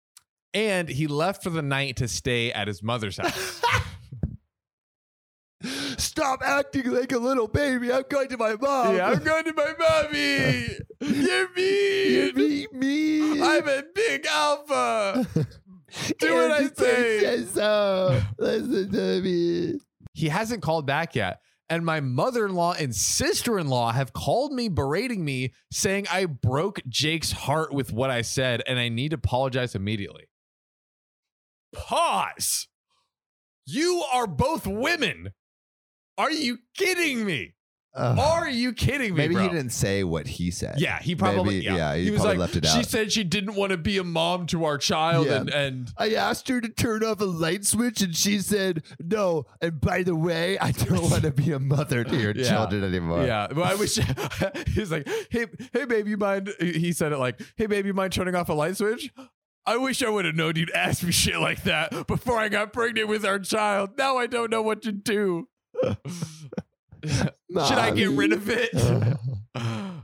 and 0.55 0.89
he 0.89 1.07
left 1.07 1.43
for 1.43 1.51
the 1.51 1.63
night 1.63 1.97
to 1.97 2.09
stay 2.09 2.53
at 2.53 2.69
his 2.69 2.83
mother's 2.83 3.17
house. 3.17 3.63
Stop 6.13 6.43
acting 6.45 6.91
like 6.91 7.11
a 7.13 7.19
little 7.19 7.49
baby. 7.49 7.91
I'm 7.91 8.05
going 8.07 8.29
to 8.29 8.37
my 8.37 8.55
mom. 8.57 8.97
yeah, 8.97 9.09
I'm 9.09 9.25
going 9.25 9.45
to 9.45 9.55
my 9.55 9.73
mommy. 9.79 10.67
You're 11.01 11.49
me. 11.55 12.15
You 12.17 12.33
mean. 12.35 12.35
beat 12.35 12.73
me. 12.75 13.43
I'm 13.43 13.67
a 13.67 13.83
big 13.95 14.27
alpha. 14.27 15.27
Do 16.19 16.35
what 16.35 16.51
I 16.51 16.69
say. 16.69 17.21
says 17.21 17.53
so. 17.53 17.63
Uh, 17.63 18.23
listen 18.39 18.93
to 18.93 19.23
me. 19.23 19.81
He 20.13 20.29
hasn't 20.29 20.61
called 20.61 20.85
back 20.85 21.15
yet. 21.15 21.41
And 21.71 21.83
my 21.83 22.01
mother 22.01 22.45
in 22.45 22.55
law 22.55 22.75
and 22.75 22.95
sister 22.95 23.59
in 23.59 23.69
law 23.69 23.91
have 23.91 24.13
called 24.13 24.53
me, 24.53 24.69
berating 24.69 25.25
me, 25.25 25.55
saying 25.71 26.09
I 26.13 26.27
broke 26.27 26.83
Jake's 26.87 27.33
heart 27.33 27.73
with 27.73 27.91
what 27.91 28.11
I 28.11 28.21
said 28.21 28.63
and 28.67 28.79
I 28.79 28.91
need 28.91 29.13
to 29.13 29.17
apologize 29.17 29.75
immediately. 29.75 30.27
Pause. 31.73 32.69
You 33.65 34.05
are 34.13 34.27
both 34.27 34.67
women. 34.67 35.33
Are 36.23 36.31
you 36.31 36.59
kidding 36.77 37.25
me? 37.25 37.55
Ugh. 37.95 38.19
Are 38.19 38.49
you 38.49 38.73
kidding 38.73 39.11
me? 39.11 39.19
maybe 39.19 39.35
bro? 39.35 39.43
he 39.43 39.49
didn't 39.51 39.69
say 39.73 40.03
what 40.03 40.27
he 40.27 40.51
said. 40.51 40.77
Yeah, 40.81 40.99
he 40.99 41.15
probably. 41.15 41.57
Maybe- 41.57 41.65
yeah. 41.67 41.95
he, 41.95 42.05
he, 42.05 42.11
was 42.11 42.25
like, 42.25 42.39
left 42.39 42.57
it 42.57 42.65
out. 42.65 42.75
she 42.75 42.85
said 42.85 43.13
she 43.13 43.23
didn't 43.23 43.55
want 43.55 43.73
to 43.73 43.77
be 43.77 43.99
a 43.99 44.05
mom 44.05 44.47
to 44.47 44.65
our 44.65 44.79
child, 44.79 45.27
Yeah. 45.27 45.41
and 45.41 45.51
and 45.51 45.91
I 45.99 46.15
asked 46.15 46.49
her 46.49 46.61
to 46.63 46.69
turn 46.71 47.05
off 47.05 47.21
a 47.21 47.25
light 47.27 47.67
switch, 47.67 48.01
and 48.01 48.17
she 48.17 48.39
said 48.39 48.83
no. 48.99 49.45
And 49.61 49.79
by 49.79 50.05
the 50.05 50.17
way, 50.17 50.59
I 50.59 50.71
don't 50.71 51.03
want 51.11 51.25
to 51.25 51.33
be 51.33 51.53
a 51.53 51.59
mother 51.59 52.03
to 52.03 52.17
your 52.17 52.33
Yeah. 52.37 52.49
children 52.49 52.83
anymore. 52.85 53.27
yeah. 53.27 53.49
Well, 53.55 53.65
I 53.67 53.75
wish 53.75 53.97
he's 54.69 54.91
like, 54.91 55.07
hey, 55.31 55.47
hey, 55.75 55.85
babe, 55.85 56.09
you 56.09 56.17
mind? 56.17 56.51
He 56.61 56.93
said 56.93 57.13
it 57.13 57.19
like, 57.19 57.43
hey, 57.57 57.67
babe, 57.67 57.85
you 57.85 57.93
mind 57.93 58.15
turning 58.15 58.35
off 58.35 58.49
a 58.49 58.55
light 58.55 58.79
switch? 58.79 59.11
I 59.67 59.77
wish 59.77 60.03
I 60.03 60.09
would 60.09 60.25
have 60.25 60.35
known 60.35 60.57
you'd 60.57 60.71
ask 60.73 61.05
me 61.05 61.13
shit 61.13 61.39
like 61.39 61.63
that 61.65 62.07
before 62.07 62.39
I 62.39 62.49
got 62.49 62.73
pregnant 62.73 63.09
with 63.09 63.25
our 63.27 63.39
child. 63.39 63.99
Now 63.99 64.17
I 64.17 64.27
don't 64.27 64.51
know 64.51 64.63
what 64.63 64.81
to 64.83 64.93
do. 64.93 65.49
Should 67.05 67.79
I 67.79 67.91
get 67.91 68.11
rid 68.11 68.33
of 68.33 68.49
it? 68.49 68.71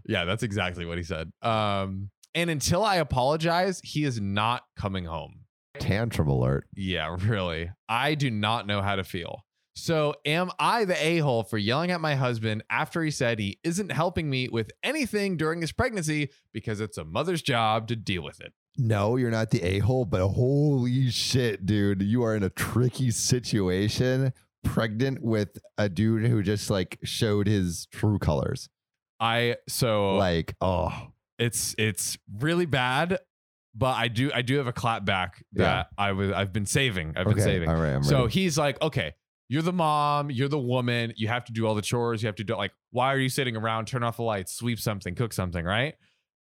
yeah, 0.07 0.25
that's 0.25 0.43
exactly 0.43 0.85
what 0.85 0.99
he 0.99 1.05
said. 1.05 1.31
Um, 1.43 2.11
and 2.35 2.51
until 2.51 2.85
I 2.85 2.97
apologize, 2.97 3.81
he 3.85 4.05
is 4.05 4.21
not 4.21 4.65
coming 4.77 5.05
home. 5.05 5.45
Tantrum 5.79 6.29
alert. 6.29 6.67
Yeah, 6.75 7.17
really. 7.21 7.71
I 7.89 8.15
do 8.15 8.31
not 8.31 8.67
know 8.67 8.83
how 8.83 8.97
to 8.97 9.05
feel. 9.05 9.45
So, 9.77 10.15
am 10.25 10.51
I 10.59 10.85
the 10.87 11.01
a 11.01 11.19
hole 11.19 11.45
for 11.45 11.57
yelling 11.57 11.93
at 11.93 12.01
my 12.01 12.17
husband 12.17 12.65
after 12.69 13.01
he 13.01 13.13
said 13.13 13.39
he 13.39 13.61
isn't 13.63 13.93
helping 13.93 14.29
me 14.29 14.49
with 14.49 14.73
anything 14.83 15.37
during 15.37 15.61
his 15.61 15.71
pregnancy 15.71 16.31
because 16.53 16.81
it's 16.81 16.99
a 16.99 17.05
mother's 17.05 17.43
job 17.43 17.87
to 17.89 17.97
deal 17.97 18.23
with 18.23 18.41
it? 18.41 18.53
No, 18.77 19.15
you're 19.15 19.31
not 19.31 19.51
the 19.51 19.63
a 19.63 19.79
hole, 19.79 20.05
but 20.05 20.27
holy 20.27 21.11
shit, 21.11 21.65
dude. 21.65 22.03
You 22.03 22.25
are 22.25 22.35
in 22.35 22.43
a 22.43 22.51
tricky 22.51 23.13
situation, 23.13 24.33
pregnant 24.69 25.23
with 25.23 25.59
a 25.77 25.89
dude 25.89 26.27
who 26.27 26.43
just 26.43 26.71
like 26.71 26.99
showed 27.03 27.47
his 27.47 27.87
true 27.93 28.19
colors. 28.19 28.69
I 29.21 29.57
so 29.69 30.17
Like, 30.17 30.55
oh, 30.61 30.93
it's 31.39 31.75
it's 31.79 32.19
really 32.39 32.67
bad, 32.67 33.19
but 33.75 33.97
I 33.97 34.09
do 34.09 34.31
I 34.35 34.43
do 34.43 34.57
have 34.59 34.67
a 34.67 34.73
clap 34.73 35.05
back 35.05 35.45
that 35.53 35.89
I 35.97 36.13
was 36.13 36.33
I've 36.33 36.53
been 36.53 36.67
saving. 36.67 37.15
I've 37.17 37.25
been 37.25 37.35
okay. 37.35 37.43
saving. 37.43 37.69
All 37.69 37.77
right, 37.77 37.95
I'm 37.95 38.05
So 38.05 38.23
ready. 38.23 38.33
he's 38.33 38.59
like, 38.59 38.81
okay, 38.83 39.15
you're 39.49 39.63
the 39.63 39.73
mom, 39.73 40.31
you're 40.31 40.49
the 40.49 40.59
woman, 40.59 41.13
you 41.17 41.29
have 41.29 41.45
to 41.47 41.53
do 41.53 41.67
all 41.67 41.75
the 41.75 41.83
chores, 41.83 42.23
you 42.23 42.27
have 42.27 42.37
to 42.37 42.45
do 42.45 42.55
like, 42.55 42.73
why 42.91 43.13
are 43.13 43.19
you 43.19 43.29
sitting 43.29 43.57
around, 43.57 43.87
turn 43.87 44.03
off 44.03 44.17
the 44.17 44.23
lights, 44.23 44.55
sweep 44.55 44.79
something, 44.79 45.15
cook 45.15 45.33
something, 45.33 45.65
right? 45.65 45.95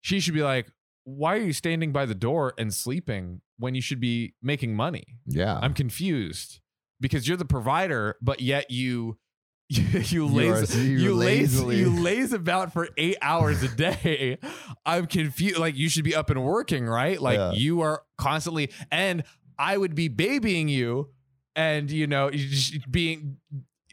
She 0.02 0.20
should 0.20 0.34
be 0.34 0.42
like, 0.42 0.70
why 1.04 1.34
are 1.34 1.40
you 1.40 1.52
standing 1.52 1.92
by 1.92 2.06
the 2.06 2.14
door 2.14 2.54
and 2.58 2.72
sleeping 2.72 3.40
when 3.58 3.74
you 3.74 3.80
should 3.80 4.00
be 4.00 4.34
making 4.42 4.76
money? 4.76 5.04
yeah. 5.26 5.58
I'm 5.60 5.74
confused 5.74 6.60
because 7.02 7.28
you're 7.28 7.36
the 7.36 7.44
provider, 7.44 8.16
but 8.22 8.40
yet 8.40 8.70
you 8.70 9.18
you, 9.68 10.00
you 10.00 10.26
laze 10.26 10.76
you 10.76 10.98
you 10.98 11.14
laze 11.14 11.60
you 11.60 11.90
laze 12.02 12.32
about 12.32 12.72
for 12.72 12.88
eight 12.98 13.16
hours 13.22 13.62
a 13.62 13.68
day. 13.68 14.38
I'm 14.86 15.06
confused. 15.06 15.58
Like 15.58 15.76
you 15.76 15.88
should 15.88 16.04
be 16.04 16.14
up 16.14 16.30
and 16.30 16.42
working, 16.44 16.86
right? 16.86 17.20
Like 17.20 17.38
Yeah. 17.38 17.52
you 17.52 17.80
are 17.82 18.02
constantly, 18.18 18.70
and 18.90 19.24
I 19.58 19.76
would 19.78 19.94
be 19.94 20.08
babying 20.08 20.68
you, 20.68 21.10
and 21.56 21.90
you 21.90 22.06
know, 22.06 22.30
being 22.90 23.38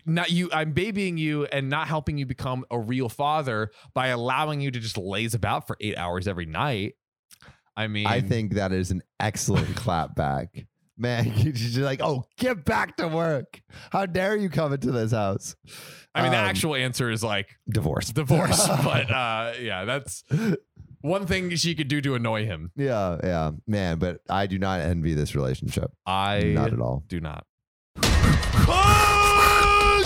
not 0.06 0.32
you. 0.32 0.50
I'm 0.52 0.74
babying 0.74 1.18
you 1.18 1.46
and 1.46 1.70
not 1.70 1.88
helping 1.88 2.18
you 2.18 2.26
become 2.26 2.66
a 2.72 2.80
real 2.80 3.08
father 3.10 3.72
by 3.94 4.08
allowing 4.08 4.60
you 4.62 4.72
to 4.72 4.80
just 4.80 4.98
laze 4.98 5.34
about 5.34 5.66
for 5.68 5.78
eight 5.80 5.98
hours 5.98 6.28
every 6.28 6.46
night. 6.46 6.96
I 7.78 7.88
mean, 7.88 8.08
I 8.08 8.20
think 8.20 8.56
that 8.56 8.74
is 8.74 8.92
an 8.92 9.02
excellent 9.20 9.76
clap 9.78 10.14
back. 10.16 10.66
Man, 11.02 11.32
you're 11.38 11.54
just 11.54 11.78
like, 11.78 12.02
oh, 12.04 12.26
get 12.38 12.66
back 12.66 12.98
to 12.98 13.08
work. 13.08 13.62
How 13.92 14.06
dare 14.06 14.36
you 14.36 14.50
come 14.50 14.74
into 14.74 14.92
this 14.92 15.12
house? 15.14 15.56
I 16.14 16.24
mean, 16.24 16.32
the 16.32 16.38
Um, 16.38 16.44
actual 16.46 16.76
answer 16.76 17.10
is 17.10 17.24
like 17.24 17.56
divorce. 17.70 18.10
divorce, 18.10 18.68
but 18.84 19.10
uh, 19.10 19.54
yeah, 19.62 19.86
that's 19.86 20.24
one 21.02 21.26
thing 21.26 21.56
she 21.56 21.74
could 21.76 21.88
do 21.88 22.02
to 22.02 22.16
annoy 22.16 22.46
him. 22.46 22.72
yeah, 22.76 23.18
yeah, 23.24 23.52
man. 23.66 23.98
But 24.00 24.20
I 24.30 24.46
do 24.48 24.60
not 24.60 24.82
envy 24.82 25.14
this 25.14 25.36
relationship. 25.36 25.90
I 26.06 26.42
not 26.56 26.74
at 26.74 26.80
all. 26.82 27.04
do 27.08 27.22
not. 27.22 27.46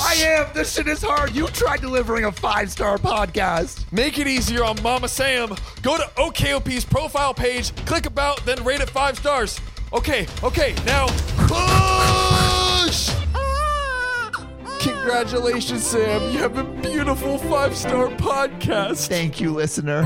I 0.05 0.15
am. 0.45 0.53
This 0.53 0.73
shit 0.75 0.87
is 0.87 1.01
hard. 1.01 1.33
You 1.33 1.47
tried 1.47 1.81
delivering 1.81 2.25
a 2.25 2.31
five 2.31 2.69
star 2.71 2.97
podcast. 2.97 3.91
Make 3.91 4.19
it 4.19 4.27
easier 4.27 4.63
on 4.63 4.81
Mama 4.83 5.07
Sam. 5.07 5.49
Go 5.81 5.97
to 5.97 6.03
OKOP's 6.17 6.85
profile 6.85 7.33
page, 7.33 7.73
click 7.85 8.05
about, 8.05 8.45
then 8.45 8.63
rate 8.63 8.81
it 8.81 8.89
five 8.89 9.17
stars. 9.17 9.59
Okay, 9.93 10.25
okay, 10.43 10.73
now 10.85 11.05
push! 11.47 13.11
Congratulations, 14.79 15.85
Sam. 15.85 16.31
You 16.31 16.39
have 16.39 16.57
a 16.57 16.63
beautiful 16.63 17.37
five 17.37 17.75
star 17.75 18.07
podcast. 18.07 19.07
Thank 19.07 19.39
you, 19.39 19.53
listener. 19.53 20.03